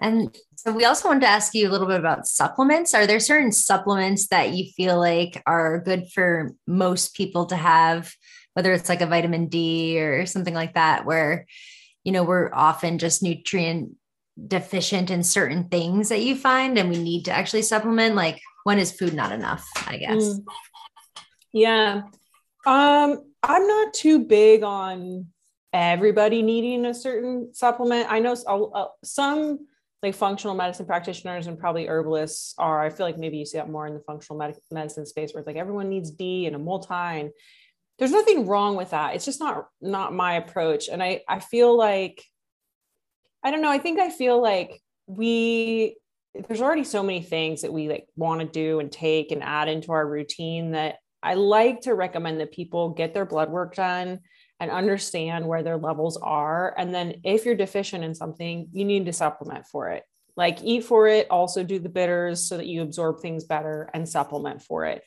[0.00, 2.94] And so we also wanted to ask you a little bit about supplements.
[2.94, 8.12] Are there certain supplements that you feel like are good for most people to have,
[8.54, 11.46] whether it's like a vitamin D or something like that, where,
[12.02, 13.92] you know, we're often just nutrient
[14.46, 18.14] deficient in certain things that you find and we need to actually supplement?
[18.14, 20.22] Like when is food not enough, I guess?
[20.22, 20.44] Mm.
[21.52, 22.02] Yeah.
[22.66, 25.26] Um, I'm not too big on
[25.72, 28.10] everybody needing a certain supplement.
[28.10, 28.34] I know
[29.04, 29.66] some
[30.04, 33.70] like functional medicine practitioners and probably herbalists are i feel like maybe you see that
[33.70, 36.58] more in the functional med- medicine space where it's like everyone needs d and a
[36.58, 37.30] multi and
[37.98, 41.74] there's nothing wrong with that it's just not not my approach and i i feel
[41.74, 42.22] like
[43.44, 45.96] i don't know i think i feel like we
[46.48, 49.68] there's already so many things that we like want to do and take and add
[49.68, 54.18] into our routine that i like to recommend that people get their blood work done
[54.60, 56.74] and understand where their levels are.
[56.78, 60.04] And then if you're deficient in something, you need to supplement for it.
[60.36, 64.08] Like eat for it, also do the bitters so that you absorb things better and
[64.08, 65.02] supplement for it.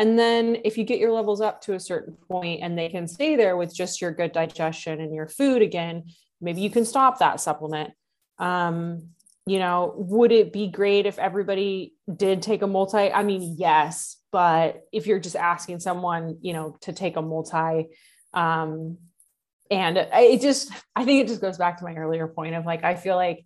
[0.00, 3.06] And then if you get your levels up to a certain point and they can
[3.06, 6.04] stay there with just your good digestion and your food again,
[6.40, 7.90] maybe you can stop that supplement.
[8.38, 9.10] Um,
[9.44, 13.12] you know, would it be great if everybody did take a multi?
[13.12, 17.90] I mean, yes, but if you're just asking someone, you know, to take a multi,
[18.32, 18.96] um,
[19.70, 22.84] and it just, I think it just goes back to my earlier point of like,
[22.84, 23.44] I feel like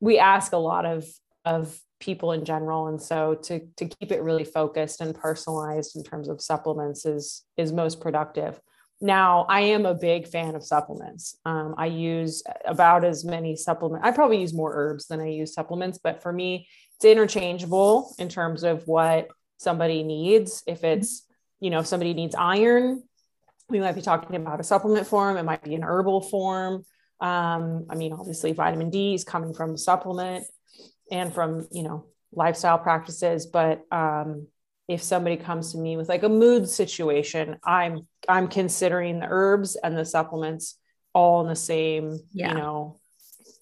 [0.00, 1.06] we ask a lot of,
[1.46, 2.88] of people in general.
[2.88, 7.44] And so to, to keep it really focused and personalized in terms of supplements is,
[7.56, 8.60] is most productive.
[9.00, 11.36] Now, I am a big fan of supplements.
[11.44, 14.06] Um, I use about as many supplements.
[14.06, 18.28] I probably use more herbs than I use supplements, but for me, it's interchangeable in
[18.28, 19.28] terms of what
[19.58, 20.62] somebody needs.
[20.66, 21.26] If it's,
[21.60, 23.02] you know, if somebody needs iron,
[23.68, 26.84] we might be talking about a supplement form, it might be an herbal form.
[27.20, 30.44] Um, I mean, obviously, vitamin D is coming from a supplement
[31.10, 33.46] and from, you know, lifestyle practices.
[33.46, 34.48] But um,
[34.88, 39.76] if somebody comes to me with like a mood situation, I'm I'm considering the herbs
[39.76, 40.78] and the supplements
[41.12, 42.48] all in the same, yeah.
[42.48, 43.00] you know,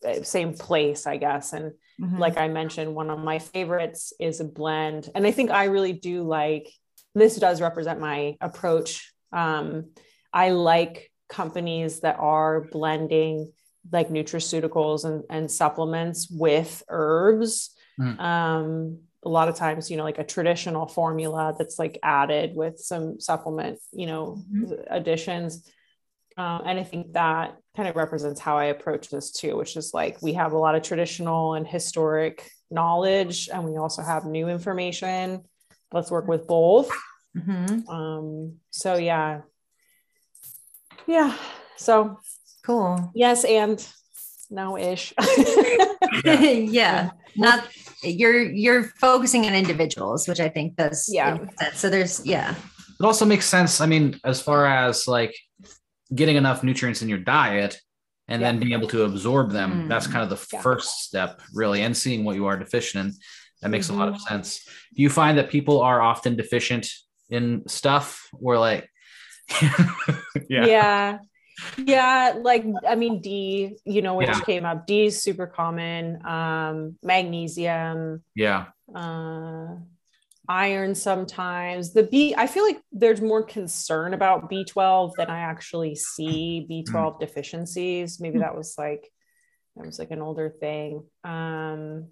[0.05, 1.53] eh, same place, I guess.
[1.53, 2.19] And mm-hmm.
[2.19, 5.11] like I mentioned, one of my favorites is a blend.
[5.15, 6.69] And I think I really do like
[7.15, 9.91] this does represent my approach um,
[10.33, 13.53] I like companies that are blending
[13.91, 17.71] like nutraceuticals and, and supplements with herbs.
[18.01, 18.21] Mm.
[18.21, 22.79] Um, a lot of times, you know, like a traditional formula that's like added with
[22.79, 24.73] some supplement, you know, mm-hmm.
[24.91, 25.71] additions.
[26.37, 29.93] Um, and I think that kind of represents how I approach this too, which is
[29.95, 34.49] like we have a lot of traditional and historic knowledge, and we also have new
[34.49, 35.43] information.
[35.93, 36.91] Let's work with both.
[37.37, 37.89] Mm-hmm.
[37.89, 39.43] Um, so yeah.
[41.07, 41.37] Yeah.
[41.77, 42.19] So
[42.65, 43.11] cool.
[43.15, 43.85] Yes, and
[44.51, 45.13] no ish.
[46.25, 46.41] yeah.
[46.43, 47.11] yeah.
[47.37, 47.69] Not
[48.03, 51.39] you're you're focusing on individuals, which I think does yeah.
[51.75, 52.55] So there's yeah.
[53.01, 53.81] It also makes sense.
[53.81, 55.35] I mean, as far as like
[56.15, 57.81] getting enough nutrients in your diet
[58.29, 58.49] and yeah.
[58.49, 59.89] then being able to absorb them, mm.
[59.89, 60.61] that's kind of the yeah.
[60.61, 63.15] first step, really, and seeing what you are deficient in.
[63.63, 63.97] That makes mm-hmm.
[63.97, 64.35] a lot of mm-hmm.
[64.35, 64.65] sense.
[64.95, 66.89] Do you find that people are often deficient
[67.31, 68.89] in stuff or like
[70.49, 71.19] yeah yeah
[71.79, 74.41] yeah like i mean d you know which yeah.
[74.41, 78.67] came up d is super common um magnesium yeah.
[78.95, 79.69] uh
[80.49, 81.93] iron sometimes.
[81.93, 86.93] The b i feel like there's more concern about b12 than i actually see b12
[86.93, 87.21] mm.
[87.21, 88.21] deficiencies.
[88.21, 89.11] Maybe that was like
[89.77, 91.05] that was like an older thing.
[91.25, 92.09] Um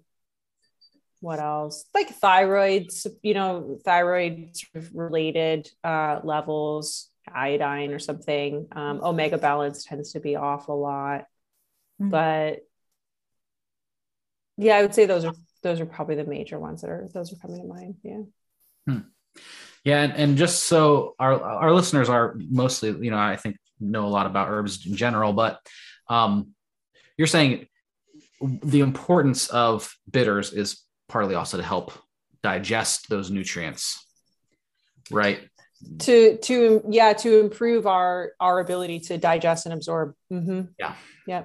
[1.19, 1.85] what else?
[1.93, 4.55] Like thyroids you know thyroid
[4.93, 11.21] related uh, levels iodine or something um, omega balance tends to be off a lot
[12.01, 12.09] mm-hmm.
[12.09, 12.59] but
[14.57, 17.31] yeah i would say those are those are probably the major ones that are those
[17.31, 18.21] are coming to mind yeah
[18.87, 18.99] hmm.
[19.83, 24.05] yeah and, and just so our our listeners are mostly you know i think know
[24.05, 25.59] a lot about herbs in general but
[26.09, 26.53] um
[27.17, 27.67] you're saying
[28.41, 31.93] the importance of bitters is partly also to help
[32.41, 34.05] digest those nutrients.
[35.11, 35.39] right
[35.99, 40.13] to to yeah to improve our our ability to digest and absorb.
[40.31, 40.61] Mm-hmm.
[40.79, 40.95] yeah.
[41.27, 41.43] Yeah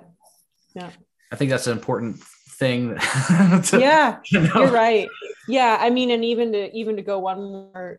[0.77, 0.91] yeah.
[1.33, 2.97] I think that's an important thing.
[2.97, 5.09] To, yeah you're right.
[5.49, 7.99] Yeah i mean and even to even to go one more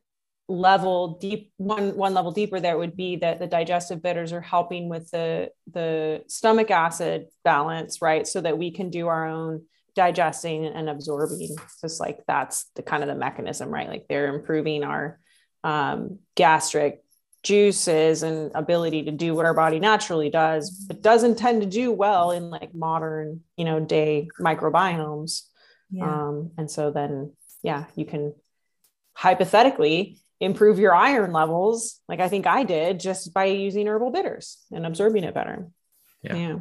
[0.49, 4.87] level deep one one level deeper there would be that the digestive bitters are helping
[4.87, 8.27] with the the stomach acid balance right?
[8.27, 9.63] So that we can do our own
[9.95, 13.89] digesting and absorbing just like that's the kind of the mechanism right?
[13.89, 15.19] Like they're improving our
[15.67, 17.03] um, gastric
[17.43, 21.91] juices and ability to do what our body naturally does but doesn't tend to do
[21.91, 25.41] well in like modern you know day microbiomes.
[25.91, 26.05] Yeah.
[26.05, 28.33] um, and so then yeah you can
[29.13, 34.57] hypothetically improve your iron levels like i think i did just by using herbal bitters
[34.71, 35.67] and absorbing it better.
[36.23, 36.35] Yeah.
[36.35, 36.59] Yeah,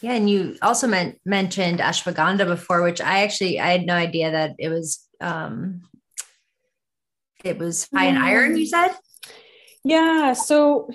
[0.00, 4.32] yeah and you also meant, mentioned ashwagandha before which i actually i had no idea
[4.32, 5.82] that it was um
[7.44, 8.90] it was high in iron you said
[9.84, 10.90] yeah so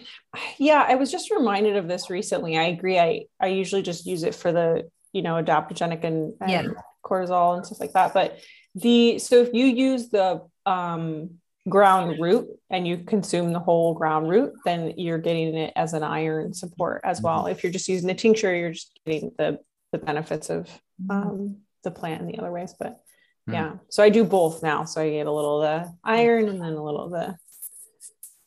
[0.58, 4.24] yeah i was just reminded of this recently i agree i i usually just use
[4.24, 6.64] it for the you know adaptogenic and, and yeah.
[7.04, 8.40] cortisol and stuff like that but
[8.76, 11.30] the so if you use the um
[11.70, 16.04] ground root and you consume the whole ground root, then you're getting it as an
[16.04, 17.44] iron support as well.
[17.44, 17.52] Mm-hmm.
[17.52, 19.60] If you're just using the tincture, you're just getting the
[19.92, 20.66] the benefits of
[21.02, 21.12] mm-hmm.
[21.12, 22.74] um, the plant in the other ways.
[22.78, 23.00] But
[23.48, 23.54] mm-hmm.
[23.54, 24.84] yeah, so I do both now.
[24.86, 27.38] So I get a little of the iron and then a little of the.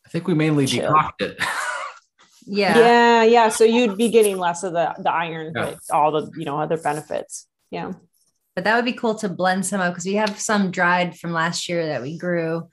[0.06, 0.92] I think we mainly chill.
[0.92, 1.36] decoct it.
[2.46, 2.78] yeah.
[2.78, 3.48] Yeah, yeah.
[3.48, 5.74] So you'd be getting less of the the iron, yeah.
[5.74, 7.46] but all the you know other benefits.
[7.70, 7.92] Yeah.
[8.54, 11.32] But that would be cool to blend some up because we have some dried from
[11.32, 12.68] last year that we grew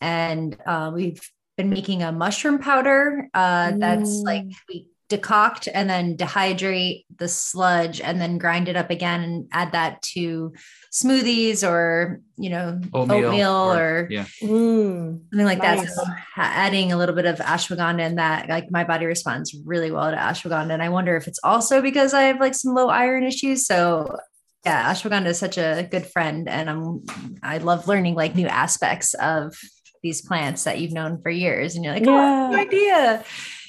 [0.00, 1.20] and uh, we've
[1.56, 3.80] been making a mushroom powder uh, mm.
[3.80, 4.54] that's like mm.
[4.68, 9.72] we decoct and then dehydrate the sludge and then grind it up again and add
[9.72, 10.52] that to
[10.92, 14.26] smoothies or you know oatmeal, oatmeal or, or, yeah.
[14.42, 15.80] Mm, something like nice.
[15.80, 15.88] that.
[15.88, 16.02] So
[16.36, 20.16] adding a little bit of ashwagandha in that like my body responds really well to
[20.16, 20.72] ashwagandha.
[20.74, 23.66] And i wonder if it's also because i have like some low iron issues.
[23.66, 24.18] So
[24.66, 27.04] yeah ashwagandha is such a good friend and i'm
[27.42, 29.54] i love learning like new aspects of
[30.02, 31.74] these plants that you've known for years.
[31.74, 32.48] And you're like yeah.
[32.48, 33.24] oh no idea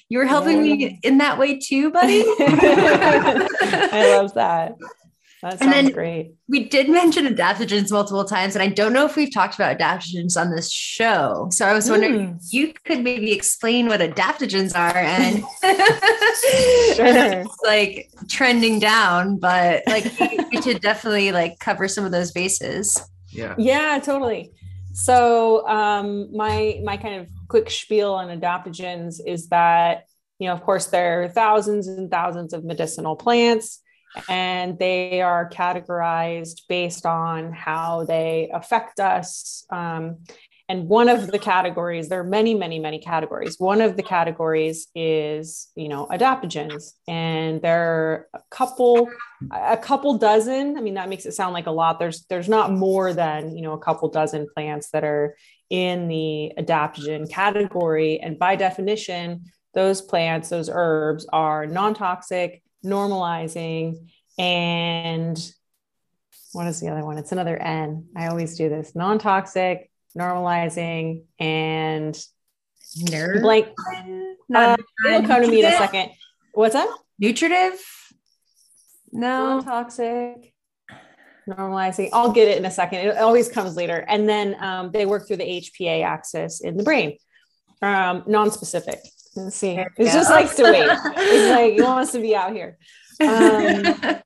[0.09, 0.75] you were helping yeah.
[0.75, 4.75] me in that way too buddy i love that
[5.41, 6.33] that sounds and then great.
[6.49, 10.35] We did mention adaptogens multiple times, and I don't know if we've talked about adaptogens
[10.35, 11.47] on this show.
[11.51, 12.39] So I was wondering mm.
[12.51, 15.43] you could maybe explain what adaptogens are and
[16.95, 17.45] sure.
[17.63, 20.11] like trending down, but like
[20.51, 23.01] we should definitely like cover some of those bases.
[23.29, 23.55] Yeah.
[23.57, 24.51] Yeah, totally.
[24.93, 30.05] So um, my my kind of quick spiel on adaptogens is that
[30.39, 33.81] you know, of course, there are thousands and thousands of medicinal plants,
[34.29, 39.65] and they are categorized based on how they affect us.
[39.69, 40.19] Um,
[40.69, 43.55] and one of the categories, there are many, many, many categories.
[43.57, 46.93] One of the categories is, you know, adaptogens.
[47.07, 49.09] And there are a couple,
[49.51, 50.77] a couple dozen.
[50.77, 51.97] I mean, that makes it sound like a lot.
[51.97, 55.35] There's there's not more than, you know, a couple dozen plants that are
[55.69, 58.19] in the adaptogen category.
[58.19, 65.53] And by definition, those plants, those herbs are non-toxic, normalizing, and
[66.53, 67.17] what is the other one?
[67.17, 68.07] It's another N.
[68.15, 68.95] I always do this.
[68.95, 72.19] Non-toxic, normalizing, and
[73.11, 73.41] nerve.
[73.41, 73.67] Blank.
[74.53, 76.09] Uh, it'll come to me in a second.
[76.53, 76.89] What's that?
[77.19, 77.79] Nutritive.
[79.11, 79.57] No.
[79.57, 80.48] Non toxic.
[81.47, 82.09] Normalizing.
[82.13, 82.99] I'll get it in a second.
[82.99, 84.05] It always comes later.
[84.07, 87.17] And then um, they work through the HPA axis in the brain.
[87.81, 88.99] Um, non-specific.
[89.35, 89.71] Let's see.
[89.71, 90.85] It just likes to wait.
[90.85, 92.77] It's like it wants to be out here.
[93.21, 94.21] Um,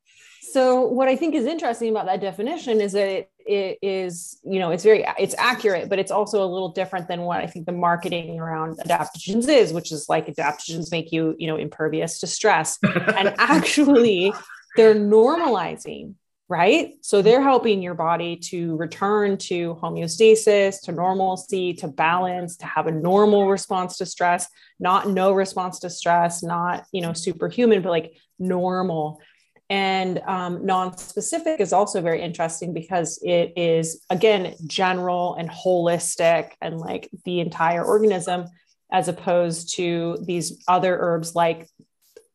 [0.54, 4.60] so what I think is interesting about that definition is that it, it is, you
[4.60, 7.66] know, it's very, it's accurate, but it's also a little different than what I think
[7.66, 12.28] the marketing around adaptogens is, which is like adaptogens make you, you know, impervious to
[12.28, 12.78] stress.
[12.84, 14.32] and actually,
[14.76, 16.14] they're normalizing,
[16.54, 16.94] right?
[17.02, 22.86] So they're helping your body to return to homeostasis, to normalcy, to balance, to have
[22.86, 24.48] a normal response to stress,
[24.80, 29.20] not no response to stress, not, you know, superhuman, but like normal
[29.68, 36.78] and um, non-specific is also very interesting because it is again general and holistic and
[36.78, 38.46] like the entire organism
[38.92, 41.68] as opposed to these other herbs like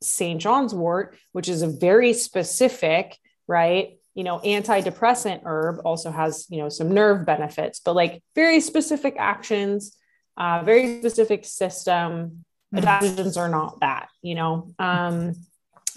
[0.01, 3.17] st john's wort which is a very specific
[3.47, 8.61] right you know antidepressant herb also has you know some nerve benefits but like very
[8.61, 9.97] specific actions
[10.37, 12.45] uh, very specific system
[12.75, 12.79] mm-hmm.
[12.79, 15.35] adaptogens are not that you know um,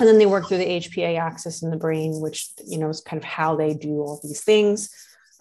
[0.02, 3.02] and then they work through the HPA axis in the brain, which you know is
[3.02, 4.90] kind of how they do all these things.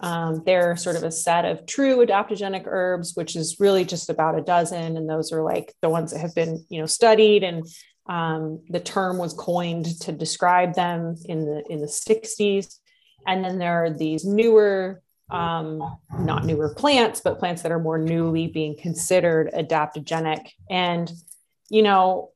[0.01, 4.37] Um, they're sort of a set of true adaptogenic herbs, which is really just about
[4.37, 7.65] a dozen, and those are like the ones that have been, you know, studied, and
[8.11, 12.77] um, the term was coined to describe them in the in the 60s.
[13.25, 17.97] And then there are these newer, um, not newer plants, but plants that are more
[17.97, 20.49] newly being considered adaptogenic.
[20.69, 21.09] And
[21.69, 22.31] you know,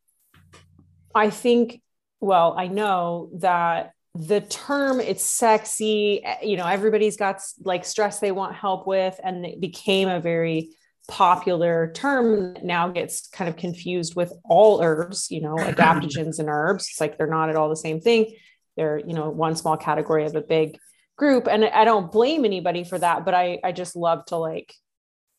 [1.14, 1.82] I think,
[2.22, 8.20] well, I know that the term it's sexy eh, you know everybody's got like stress
[8.20, 10.70] they want help with and it became a very
[11.08, 16.50] popular term that now gets kind of confused with all herbs you know adaptogens and
[16.50, 16.88] herbs.
[16.90, 18.36] It's like they're not at all the same thing.
[18.78, 20.78] They're you know one small category of a big
[21.18, 21.48] group.
[21.48, 24.74] And i don't blame anybody for that but i i just love to like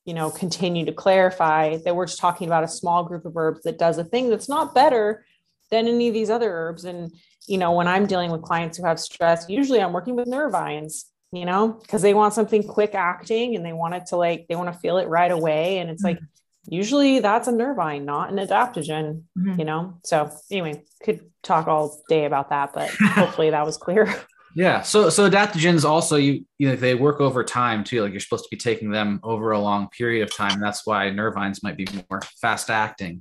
[0.07, 3.61] you know continue to clarify that we're just talking about a small group of herbs
[3.65, 5.27] that does a thing that's not better
[5.71, 6.85] than any of these other herbs.
[6.85, 7.13] And
[7.47, 11.05] you know, when I'm dealing with clients who have stress, usually I'm working with Nervines,
[11.33, 14.57] you know, because they want something quick acting and they want it to like, they
[14.57, 15.79] want to feel it right away.
[15.79, 16.75] And it's like, mm-hmm.
[16.75, 19.59] usually that's a Nervine, not an adaptogen, mm-hmm.
[19.59, 19.99] you know?
[20.05, 24.15] So anyway, could talk all day about that, but hopefully that was clear.
[24.57, 24.81] Yeah.
[24.81, 28.01] So so adaptogens also you you know they work over time too.
[28.01, 30.61] Like you're supposed to be taking them over a long period of time.
[30.61, 33.21] That's why nervines might be more fast acting.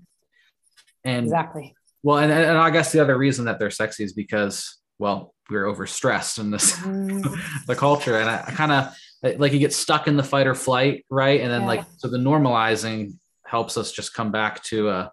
[1.04, 1.76] And exactly.
[2.04, 5.66] Well, and, and I guess the other reason that they're sexy is because, well, we're
[5.66, 7.24] overstressed in this mm.
[7.68, 10.56] the culture, and I, I kind of like you get stuck in the fight or
[10.56, 11.42] flight, right?
[11.42, 11.68] And then yeah.
[11.68, 15.12] like so the normalizing helps us just come back to a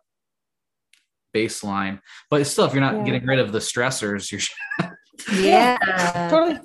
[1.35, 2.01] baseline.
[2.31, 3.05] But still, if you're not yeah.
[3.05, 4.91] getting rid of the stressors, you're
[5.33, 6.61] yeah, totally.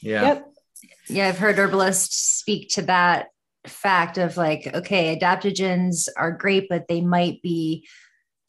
[0.00, 0.22] Yeah.
[0.22, 0.50] Yep.
[1.08, 3.28] Yeah, I've heard herbalists speak to that
[3.66, 7.86] fact of like, okay, adaptogens are great, but they might be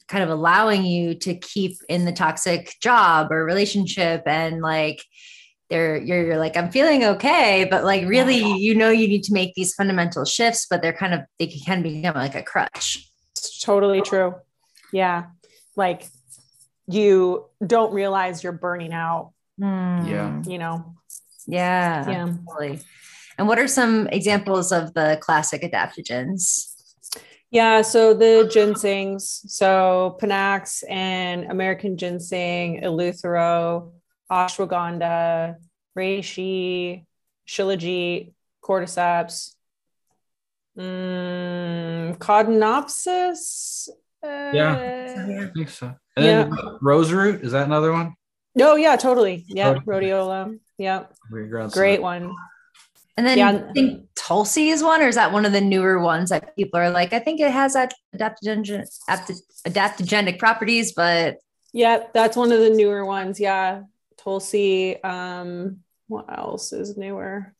[0.08, 5.02] kind of allowing you to keep in the toxic job or relationship and like
[5.68, 9.32] they're you're, you're like i'm feeling okay but like really you know you need to
[9.32, 13.10] make these fundamental shifts but they're kind of they can become like a crutch.
[13.32, 14.34] It's totally true.
[14.92, 15.26] Yeah.
[15.74, 16.06] Like
[16.86, 19.32] you don't realize you're burning out.
[19.60, 20.08] Mm.
[20.08, 20.42] yeah.
[20.50, 20.94] You know?
[21.46, 22.32] Yeah yeah.
[22.46, 22.80] totally.
[23.38, 26.75] and what are some examples of the classic adaptogens
[27.56, 33.92] yeah, so the ginsengs, so Panax and American ginseng, Eleuthero,
[34.30, 35.54] ashwagandha,
[35.96, 37.06] reishi,
[37.48, 39.54] shilajit, cordyceps,
[40.78, 42.20] mm.
[44.22, 45.94] Uh, yeah, I think so.
[46.16, 46.50] And yeah.
[46.82, 48.16] rose root is that another one?
[48.60, 49.46] Oh yeah, totally.
[49.48, 50.58] Yeah, rhodiola.
[50.76, 51.04] Yeah,
[51.72, 52.34] great one.
[53.16, 53.48] And then yeah.
[53.50, 56.78] I think Tulsi is one, or is that one of the newer ones that people
[56.78, 58.86] are like, I think it has that adaptogenic,
[59.66, 61.38] adaptogenic properties, but
[61.72, 63.40] yeah, that's one of the newer ones.
[63.40, 63.82] Yeah.
[64.18, 65.02] Tulsi.
[65.02, 67.54] Um, what else is newer?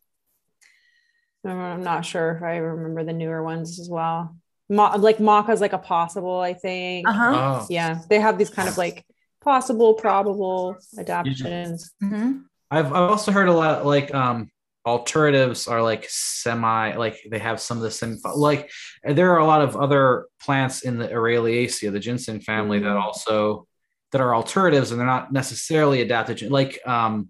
[1.45, 4.37] I'm not sure if I remember the newer ones as well.
[4.69, 7.09] Ma- like maca is like a possible, I think.
[7.09, 7.61] Uh-huh.
[7.63, 7.67] Oh.
[7.71, 8.01] Yeah.
[8.11, 9.05] They have these kind of like
[9.43, 11.91] possible, probable adaptogens.
[12.03, 12.39] Mm-hmm.
[12.71, 14.51] I've, I've also heard a lot like um
[14.87, 18.71] alternatives are like semi like they have some of the same like
[19.05, 23.67] there are a lot of other plants in the Araliaceae, the ginseng family that also
[24.13, 27.29] that are alternatives and they're not necessarily adaptogen like um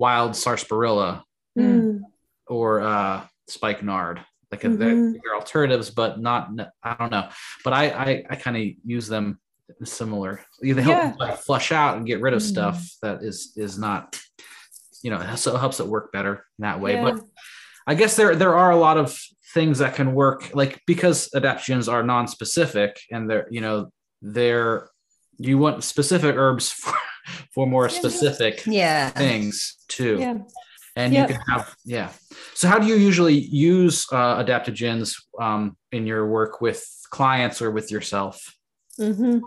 [0.00, 1.24] wild sarsaparilla
[1.56, 2.00] mm.
[2.48, 4.76] or uh spikenard like mm-hmm.
[4.76, 6.50] they're, they're, alternatives but not
[6.82, 7.28] i don't know
[7.62, 9.38] but i i, I kind of use them
[9.84, 11.14] similar they help yeah.
[11.18, 12.46] like flush out and get rid of mm.
[12.46, 14.18] stuff that is is not
[15.06, 16.94] you know, so it helps it work better in that way.
[16.94, 17.04] Yeah.
[17.04, 17.20] But
[17.86, 19.16] I guess there there are a lot of
[19.54, 24.90] things that can work, like because adaptogens are non-specific and they're you know they're
[25.38, 26.92] you want specific herbs for,
[27.54, 29.10] for more specific yeah.
[29.10, 30.16] things too.
[30.18, 30.38] Yeah.
[30.96, 31.28] And yep.
[31.28, 32.10] you can have yeah.
[32.54, 37.70] So how do you usually use uh, adaptogens um, in your work with clients or
[37.70, 38.56] with yourself?
[38.98, 39.38] Mm-hmm.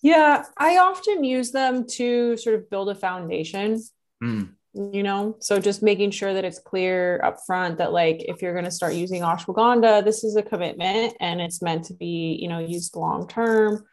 [0.00, 3.82] Yeah, I often use them to sort of build a foundation
[4.22, 4.50] Mm.
[4.74, 8.52] You know, so just making sure that it's clear up front that, like, if you're
[8.52, 12.48] going to start using ashwagandha, this is a commitment and it's meant to be, you
[12.48, 13.86] know, used long term.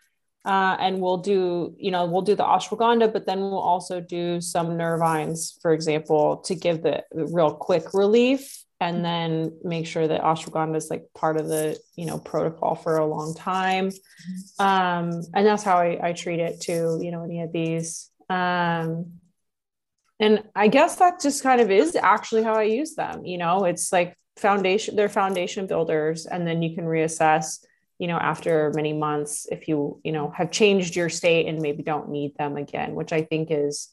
[0.43, 4.41] Uh, and we'll do, you know, we'll do the ashwagandha, but then we'll also do
[4.41, 10.21] some nervines, for example, to give the real quick relief and then make sure that
[10.21, 13.91] ashwagandha is like part of the you know protocol for a long time
[14.59, 19.13] um, and that's how I, I treat it too you know any of these um,
[20.23, 23.65] and i guess that just kind of is actually how i use them you know
[23.65, 27.63] it's like foundation they're foundation builders and then you can reassess
[27.99, 31.83] you know after many months if you you know have changed your state and maybe
[31.83, 33.89] don't need them again which i think is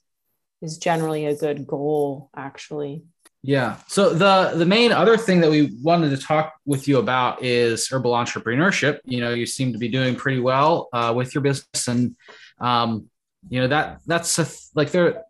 [0.63, 3.03] is generally a good goal actually
[3.43, 3.79] Yeah.
[3.89, 7.89] So the the main other thing that we wanted to talk with you about is
[7.89, 8.99] herbal entrepreneurship.
[9.05, 12.17] You know, you seem to be doing pretty well uh, with your business, and
[12.61, 13.09] um,
[13.49, 15.25] you know that that's a, like there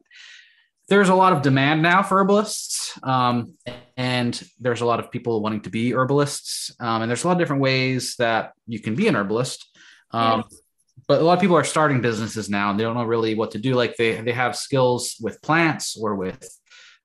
[0.91, 3.55] there's a lot of demand now for herbalists, um,
[3.97, 7.35] and there's a lot of people wanting to be herbalists, um, and there's a lot
[7.35, 9.69] of different ways that you can be an herbalist.
[10.11, 10.43] Um,
[11.07, 13.53] but a lot of people are starting businesses now, and they don't know really what
[13.53, 13.75] to do.
[13.75, 16.45] Like they they have skills with plants or with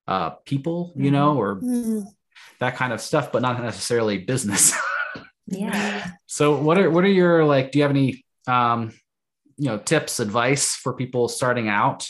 [0.07, 2.01] uh, people, you know, or mm-hmm.
[2.59, 4.73] that kind of stuff, but not necessarily business.
[5.45, 6.09] yeah.
[6.25, 7.71] So what are what are your like?
[7.71, 8.93] Do you have any um,
[9.57, 12.07] you know tips, advice for people starting out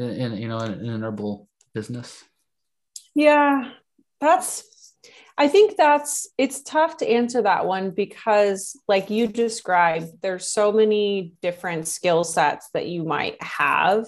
[0.00, 2.24] in, in you know in, in an herbal business?
[3.14, 3.70] Yeah,
[4.20, 4.94] that's
[5.38, 10.72] I think that's it's tough to answer that one because like you described there's so
[10.72, 14.06] many different skill sets that you might have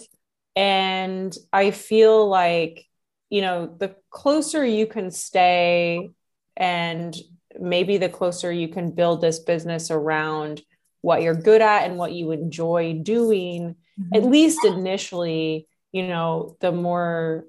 [0.55, 2.86] and I feel like
[3.32, 6.11] you know, the closer you can stay
[6.55, 7.16] and
[7.59, 10.61] maybe the closer you can build this business around
[11.01, 14.14] what you're good at and what you enjoy doing, mm-hmm.
[14.14, 17.45] at least initially, you know, the more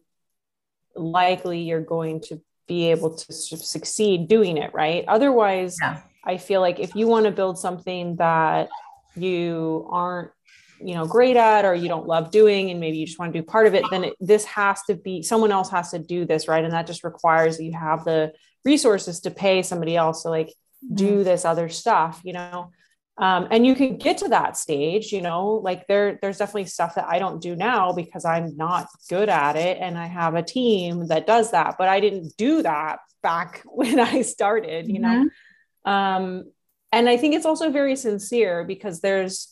[0.96, 5.06] likely you're going to be able to succeed doing it, right?
[5.08, 6.02] Otherwise, yeah.
[6.24, 8.70] I feel like if you want to build something that
[9.16, 10.32] you aren't
[10.80, 13.40] you know great at or you don't love doing and maybe you just want to
[13.40, 16.26] do part of it then it, this has to be someone else has to do
[16.26, 18.34] this right and that just requires that you have the
[18.66, 20.52] resources to pay somebody else to like
[20.94, 21.24] do mm-hmm.
[21.24, 22.72] this other stuff you know
[23.18, 26.96] um, and you can get to that stage you know like there there's definitely stuff
[26.96, 30.44] that i don't do now because i'm not good at it and i have a
[30.44, 35.24] team that does that but i didn't do that back when i started you mm-hmm.
[35.24, 36.44] know um,
[36.92, 39.50] and i think it's also very sincere because there's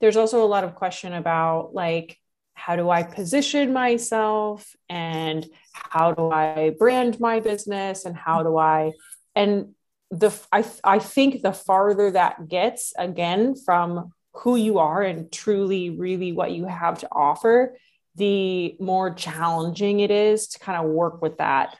[0.00, 2.18] there's also a lot of question about like
[2.54, 8.56] how do i position myself and how do i brand my business and how do
[8.56, 8.90] i
[9.34, 9.74] and
[10.12, 15.90] the i, I think the farther that gets again from who you are and truly
[15.90, 17.74] really what you have to offer
[18.16, 21.76] the more challenging it is to kind of work with that.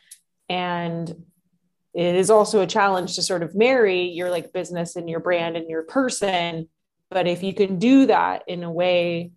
[0.49, 1.09] And
[1.95, 5.57] it is also a challenge to sort of marry your like business and your brand
[5.57, 6.69] and your person.
[7.11, 9.33] But if you can do that in a way,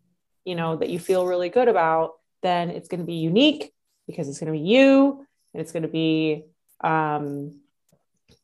[0.45, 3.73] you know, that you feel really good about, then it's going to be unique
[4.07, 6.45] because it's going to be you and it's going to be,
[6.81, 7.59] um,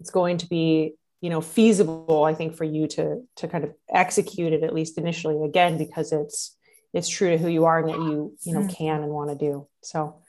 [0.01, 3.73] it's going to be, you know, feasible, I think, for you to, to kind of
[3.87, 6.57] execute it at least initially again, because it's,
[6.91, 8.75] it's true to who you are and what you, you know, mm.
[8.75, 9.67] can and want to do.
[9.81, 10.23] So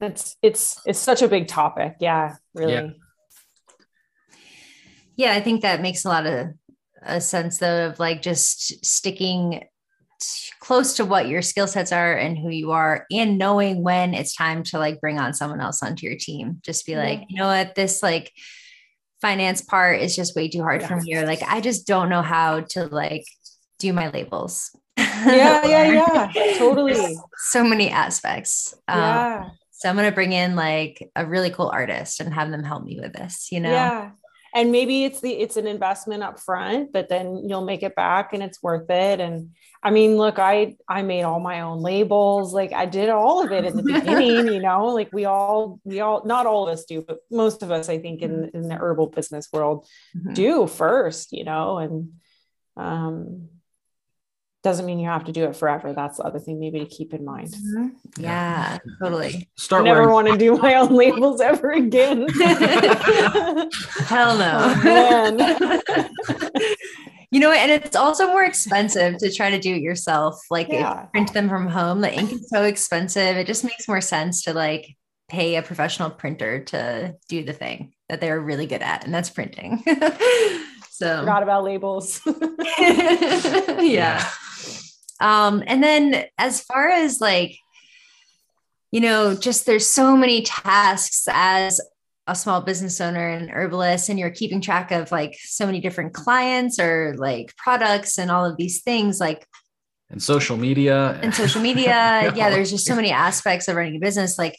[0.00, 1.96] that's, it's, it's such a big topic.
[2.00, 2.72] Yeah, really.
[2.72, 2.88] Yeah.
[5.16, 6.48] Yeah, I think that makes a lot of
[7.02, 9.62] a sense though of like just sticking
[10.60, 14.34] close to what your skill sets are and who you are and knowing when it's
[14.34, 17.46] time to like bring on someone else onto your team just be like you know
[17.46, 18.32] what this like
[19.20, 20.90] finance part is just way too hard yes.
[20.90, 23.24] for me or like i just don't know how to like
[23.78, 24.74] do my labels.
[24.96, 26.58] Yeah yeah yeah.
[26.58, 27.16] Totally.
[27.36, 28.74] so many aspects.
[28.88, 29.48] Um, yeah.
[29.72, 32.84] so i'm going to bring in like a really cool artist and have them help
[32.84, 33.70] me with this you know?
[33.70, 34.10] Yeah
[34.56, 38.32] and maybe it's the it's an investment up front but then you'll make it back
[38.32, 39.50] and it's worth it and
[39.82, 43.52] i mean look i i made all my own labels like i did all of
[43.52, 46.86] it in the beginning you know like we all we all not all of us
[46.86, 49.86] do but most of us i think in in the herbal business world
[50.16, 50.32] mm-hmm.
[50.32, 52.12] do first you know and
[52.76, 53.48] um
[54.66, 55.92] doesn't mean you have to do it forever.
[55.92, 57.54] That's the other thing maybe to keep in mind.
[57.54, 58.20] Mm-hmm.
[58.20, 59.48] Yeah, totally.
[59.54, 59.82] Start.
[59.82, 62.26] I never wearing- want to do my own labels ever again.
[64.08, 64.74] Hell no.
[64.84, 65.80] Oh,
[67.30, 70.36] you know, and it's also more expensive to try to do it yourself.
[70.50, 71.04] Like yeah.
[71.12, 73.36] print them from home, the ink is so expensive.
[73.36, 74.96] It just makes more sense to like
[75.28, 79.30] pay a professional printer to do the thing that they're really good at, and that's
[79.30, 79.84] printing.
[80.90, 82.20] so forgot about labels.
[82.80, 84.28] yeah.
[85.20, 87.56] Um, and then as far as like,
[88.90, 91.80] you know, just there's so many tasks as
[92.26, 96.12] a small business owner and herbalist, and you're keeping track of like so many different
[96.12, 99.46] clients or like products and all of these things, like
[100.10, 102.32] and social media and social media.
[102.34, 104.38] yeah, there's just so many aspects of running a business.
[104.38, 104.58] Like,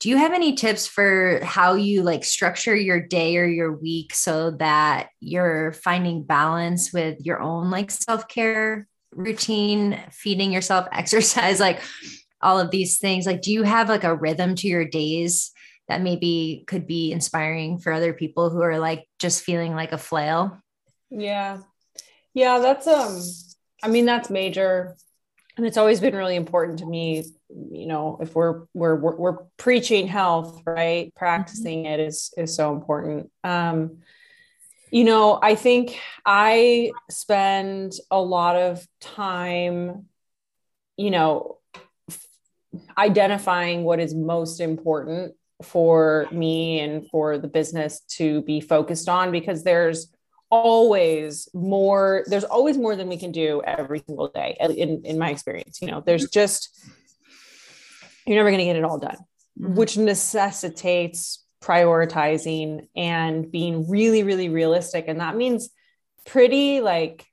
[0.00, 4.14] do you have any tips for how you like structure your day or your week
[4.14, 11.80] so that you're finding balance with your own like self-care routine, feeding yourself, exercise, like
[12.40, 13.26] all of these things?
[13.26, 15.50] Like, do you have like a rhythm to your days
[15.88, 19.98] that maybe could be inspiring for other people who are like just feeling like a
[19.98, 20.60] flail?
[21.10, 21.58] Yeah.
[22.34, 23.20] Yeah, that's um
[23.82, 24.96] I mean that's major.
[25.56, 27.24] and it's always been really important to me
[27.70, 31.94] you know if we're we're we're, we're preaching health right practicing mm-hmm.
[31.94, 33.98] it is is so important um
[34.90, 40.06] you know i think i spend a lot of time
[40.96, 41.58] you know
[42.96, 49.32] identifying what is most important for me and for the business to be focused on
[49.32, 50.12] because there's
[50.50, 55.30] always more there's always more than we can do every single day in in my
[55.30, 56.70] experience you know there's just
[58.26, 59.16] you're never going to get it all done
[59.60, 59.74] mm-hmm.
[59.74, 65.06] which necessitates prioritizing and being really really realistic.
[65.08, 65.70] And that means
[66.26, 67.24] pretty like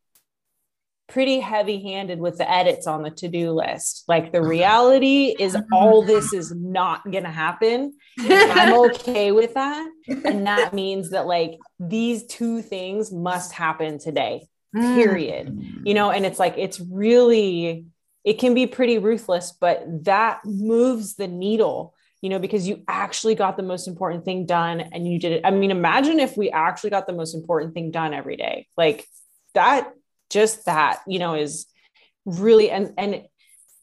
[1.07, 4.03] pretty heavy handed with the edits on the to-do list.
[4.07, 9.87] Like the reality is all this is not going to happen i'm okay with that.
[10.07, 15.57] And that means that like these two things must happen today period.
[15.83, 17.85] You know and it's like it's really
[18.23, 21.94] it can be pretty ruthless but that moves the needle
[22.25, 25.41] you know because you actually got the most important thing done and you did it.
[25.45, 28.65] I mean imagine if we actually got the most important thing done every day.
[28.75, 29.05] Like
[29.53, 29.91] that
[30.31, 31.67] just that you know is
[32.25, 33.21] really and and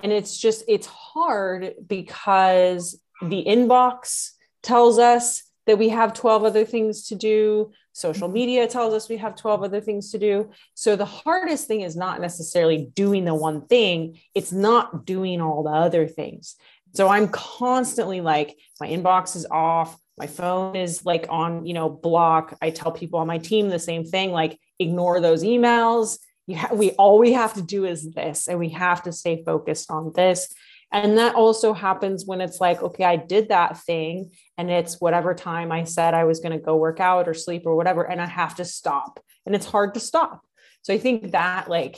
[0.03, 4.31] and it's just it's hard because the inbox
[4.61, 7.71] tells us that we have 12 other things to do.
[7.93, 8.35] Social mm-hmm.
[8.35, 10.51] media tells us we have 12 other things to do.
[10.75, 14.19] So the hardest thing is not necessarily doing the one thing.
[14.35, 16.57] It's not doing all the other things
[16.95, 21.89] so i'm constantly like my inbox is off my phone is like on you know
[21.89, 22.57] block.
[22.61, 26.19] I tell people on my team the same thing like ignore those emails.
[26.47, 29.43] You ha- we all we have to do is this and we have to stay
[29.45, 30.53] focused on this.
[30.93, 35.35] And that also happens when it's like okay i did that thing and it's whatever
[35.35, 38.21] time i said i was going to go work out or sleep or whatever and
[38.21, 39.19] i have to stop.
[39.47, 40.43] And it's hard to stop.
[40.83, 41.97] So i think that like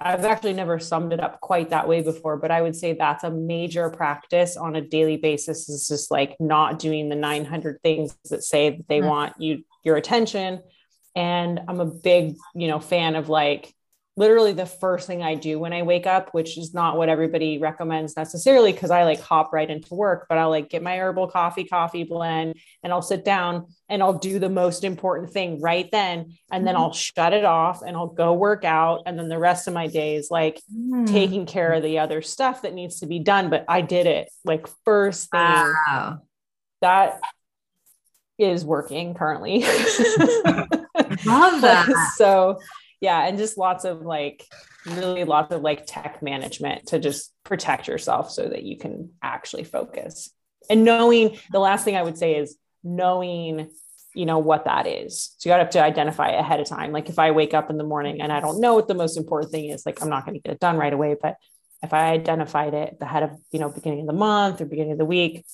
[0.00, 3.24] i've actually never summed it up quite that way before but i would say that's
[3.24, 8.16] a major practice on a daily basis is just like not doing the 900 things
[8.30, 9.08] that say that they mm-hmm.
[9.08, 10.60] want you your attention
[11.14, 13.74] and i'm a big you know fan of like
[14.18, 17.58] literally the first thing I do when I wake up, which is not what everybody
[17.58, 21.28] recommends necessarily because I like hop right into work, but I'll like get my herbal
[21.28, 25.88] coffee, coffee blend, and I'll sit down and I'll do the most important thing right
[25.92, 26.36] then.
[26.50, 26.82] And then mm-hmm.
[26.82, 29.02] I'll shut it off and I'll go work out.
[29.06, 31.06] And then the rest of my day is like mm.
[31.06, 33.50] taking care of the other stuff that needs to be done.
[33.50, 35.40] But I did it like first thing.
[35.40, 36.22] Wow.
[36.80, 37.20] That
[38.36, 39.60] is working currently.
[41.24, 42.14] Love that.
[42.16, 42.58] so
[43.00, 44.46] yeah and just lots of like
[44.86, 49.64] really lots of like tech management to just protect yourself so that you can actually
[49.64, 50.30] focus.
[50.70, 53.70] And knowing the last thing i would say is knowing
[54.14, 55.34] you know what that is.
[55.38, 56.92] So you got to identify ahead of time.
[56.92, 59.16] Like if i wake up in the morning and i don't know what the most
[59.16, 61.36] important thing is like i'm not going to get it done right away but
[61.82, 64.98] if i identified it ahead of you know beginning of the month or beginning of
[64.98, 65.44] the week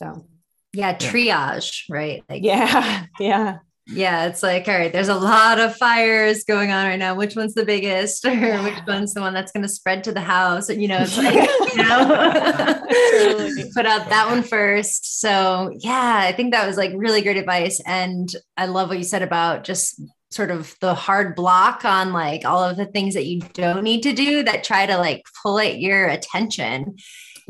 [0.00, 0.26] so.
[0.72, 0.94] Yeah.
[0.94, 2.24] triage right?
[2.28, 3.58] Like yeah yeah
[3.92, 7.14] yeah, it's like, all right, there's a lot of fires going on right now.
[7.14, 10.20] Which one's the biggest, or which one's the one that's going to spread to the
[10.20, 10.70] house?
[10.70, 11.34] You know, it's like,
[11.74, 15.20] you know, put out that one first.
[15.20, 17.80] So, yeah, I think that was like really great advice.
[17.84, 22.44] And I love what you said about just sort of the hard block on like
[22.44, 25.58] all of the things that you don't need to do that try to like pull
[25.58, 26.96] at your attention.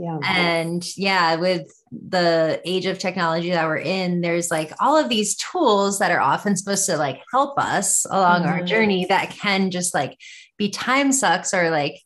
[0.01, 0.19] Yeah.
[0.25, 5.37] And yeah, with the age of technology that we're in, there's like all of these
[5.37, 8.51] tools that are often supposed to like help us along mm-hmm.
[8.51, 10.17] our journey that can just like
[10.57, 12.01] be time sucks or like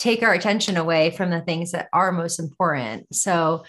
[0.00, 3.06] take our attention away from the things that are most important.
[3.14, 3.64] So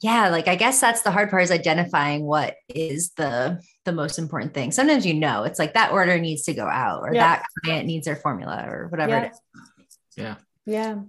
[0.00, 4.20] yeah, like I guess that's the hard part is identifying what is the the most
[4.20, 4.70] important thing.
[4.70, 8.06] Sometimes you know, it's like that order needs to go out or that client needs
[8.06, 9.22] their formula or whatever yeah.
[9.24, 9.40] it is.
[10.16, 10.34] Yeah.
[10.66, 11.00] Yeah.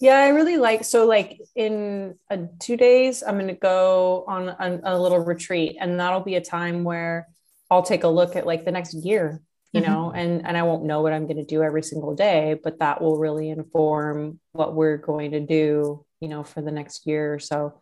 [0.00, 4.48] Yeah, I really like so like in uh, two days, I'm going to go on
[4.48, 7.28] a, a, little retreat, and that'll be a time where
[7.70, 9.40] I'll take a look at like the next year,
[9.72, 9.92] you mm-hmm.
[9.92, 12.80] know, and and I won't know what I'm going to do every single day, but
[12.80, 17.34] that will really inform what we're going to do, you know, for the next year
[17.34, 17.80] or so,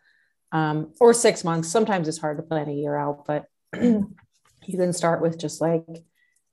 [0.53, 1.71] um, or six months.
[1.71, 3.47] Sometimes it's hard to plan a year out, but
[3.81, 4.07] you
[4.69, 5.87] can start with just like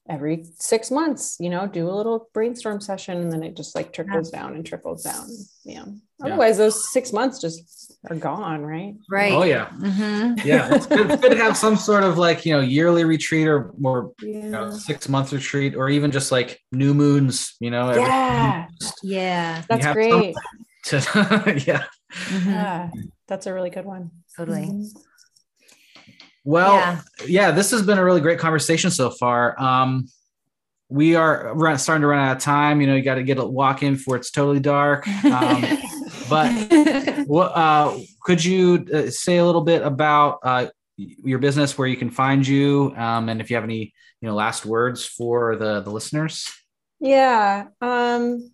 [0.09, 3.93] every six months, you know, do a little brainstorm session and then it just like
[3.93, 4.41] trickles yeah.
[4.41, 5.29] down and trickles down.
[5.63, 5.85] Yeah.
[6.23, 6.65] Otherwise, yeah.
[6.65, 8.95] those six months just are gone, right?
[9.09, 9.31] Right.
[9.31, 9.67] Oh, yeah.
[9.67, 10.47] Mm-hmm.
[10.47, 10.73] Yeah.
[10.73, 13.71] It's good, it's good, to have some sort of like, you know, yearly retreat or
[13.77, 14.27] more yeah.
[14.27, 17.93] you know, six month retreat or even just like new moons, you know.
[17.93, 18.67] Yeah.
[19.03, 19.63] Yeah.
[19.69, 20.35] That's great.
[20.85, 20.97] To,
[21.67, 21.83] yeah.
[22.11, 22.49] Mm-hmm.
[22.49, 22.89] Yeah.
[23.27, 24.09] That's a really good one.
[24.35, 24.61] Totally.
[24.61, 24.99] Mm-hmm.
[26.43, 27.01] Well, yeah.
[27.25, 27.51] yeah.
[27.51, 29.59] this has been a really great conversation so far.
[29.61, 30.07] Um,
[30.89, 32.81] we are run, starting to run out of time.
[32.81, 35.07] You know, you got to get a walk in before it's totally dark.
[35.07, 35.65] Um,
[36.29, 40.67] but what uh, could you uh, say a little bit about uh,
[40.97, 44.33] your business, where you can find you, um, and if you have any, you know,
[44.33, 46.49] last words for the the listeners?
[46.99, 47.67] Yeah.
[47.79, 48.51] Um,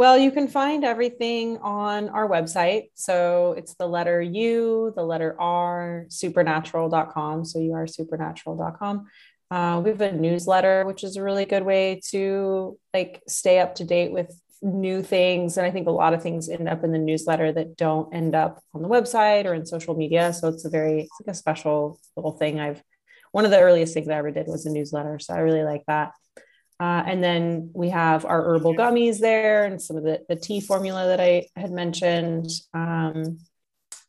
[0.00, 2.84] well, you can find everything on our website.
[2.94, 7.44] So it's the letter U, the letter R, supernatural.com.
[7.44, 9.06] So you are supernatural.com.
[9.50, 13.74] Uh, we have a newsletter, which is a really good way to like stay up
[13.74, 15.58] to date with new things.
[15.58, 18.34] And I think a lot of things end up in the newsletter that don't end
[18.34, 20.32] up on the website or in social media.
[20.32, 22.58] So it's a very, it's like a special little thing.
[22.58, 22.82] I've,
[23.32, 25.18] one of the earliest things I ever did was a newsletter.
[25.18, 26.12] So I really like that.
[26.80, 30.60] Uh, and then we have our herbal gummies there and some of the, the tea
[30.60, 32.48] formula that I had mentioned.
[32.72, 33.38] Um,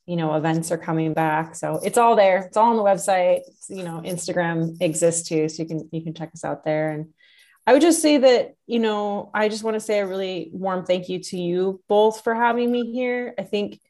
[0.06, 1.54] you know, events are coming back.
[1.54, 2.38] So it's all there.
[2.38, 3.42] It's all on the website.
[3.46, 5.48] It's, you know, Instagram exists too.
[5.48, 6.90] So you can, you can check us out there.
[6.90, 7.12] And
[7.66, 10.84] I would just say that, you know, I just want to say a really warm
[10.84, 13.34] thank you to you both for having me here.
[13.38, 13.80] I think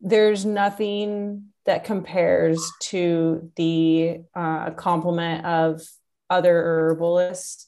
[0.00, 5.82] there's nothing that compares to the uh, compliment of
[6.30, 7.67] other herbalists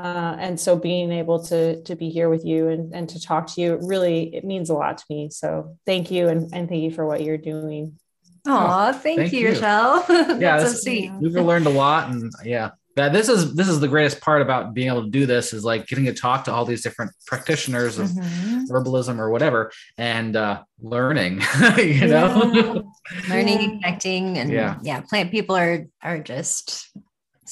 [0.00, 3.46] uh, and so being able to to be here with you and, and to talk
[3.46, 6.82] to you really it means a lot to me so thank you and, and thank
[6.82, 7.98] you for what you're doing
[8.46, 10.40] oh thank, thank you, you Rachelle.
[10.40, 11.12] yeah so sweet.
[11.20, 14.72] we've learned a lot and yeah that this is this is the greatest part about
[14.72, 17.98] being able to do this is like getting to talk to all these different practitioners
[17.98, 18.64] of mm-hmm.
[18.70, 21.42] herbalism or whatever and uh learning
[21.76, 23.28] you know yeah.
[23.28, 24.78] learning and connecting and yeah.
[24.82, 26.90] yeah plant people are are just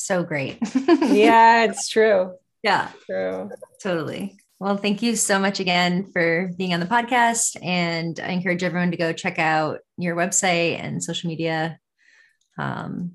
[0.05, 0.59] so great.
[1.03, 2.35] yeah, it's true.
[2.63, 2.89] Yeah.
[3.07, 3.51] True.
[3.83, 4.37] Totally.
[4.61, 7.57] Well, thank you so much again for being on the podcast.
[7.63, 11.79] And I encourage everyone to go check out your website and social media.
[12.59, 13.13] Um,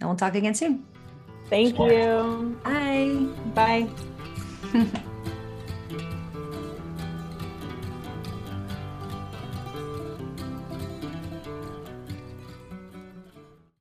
[0.00, 0.86] and we'll talk again soon.
[1.50, 2.58] Thank you.
[2.64, 3.88] Bye.
[4.72, 5.00] Bye.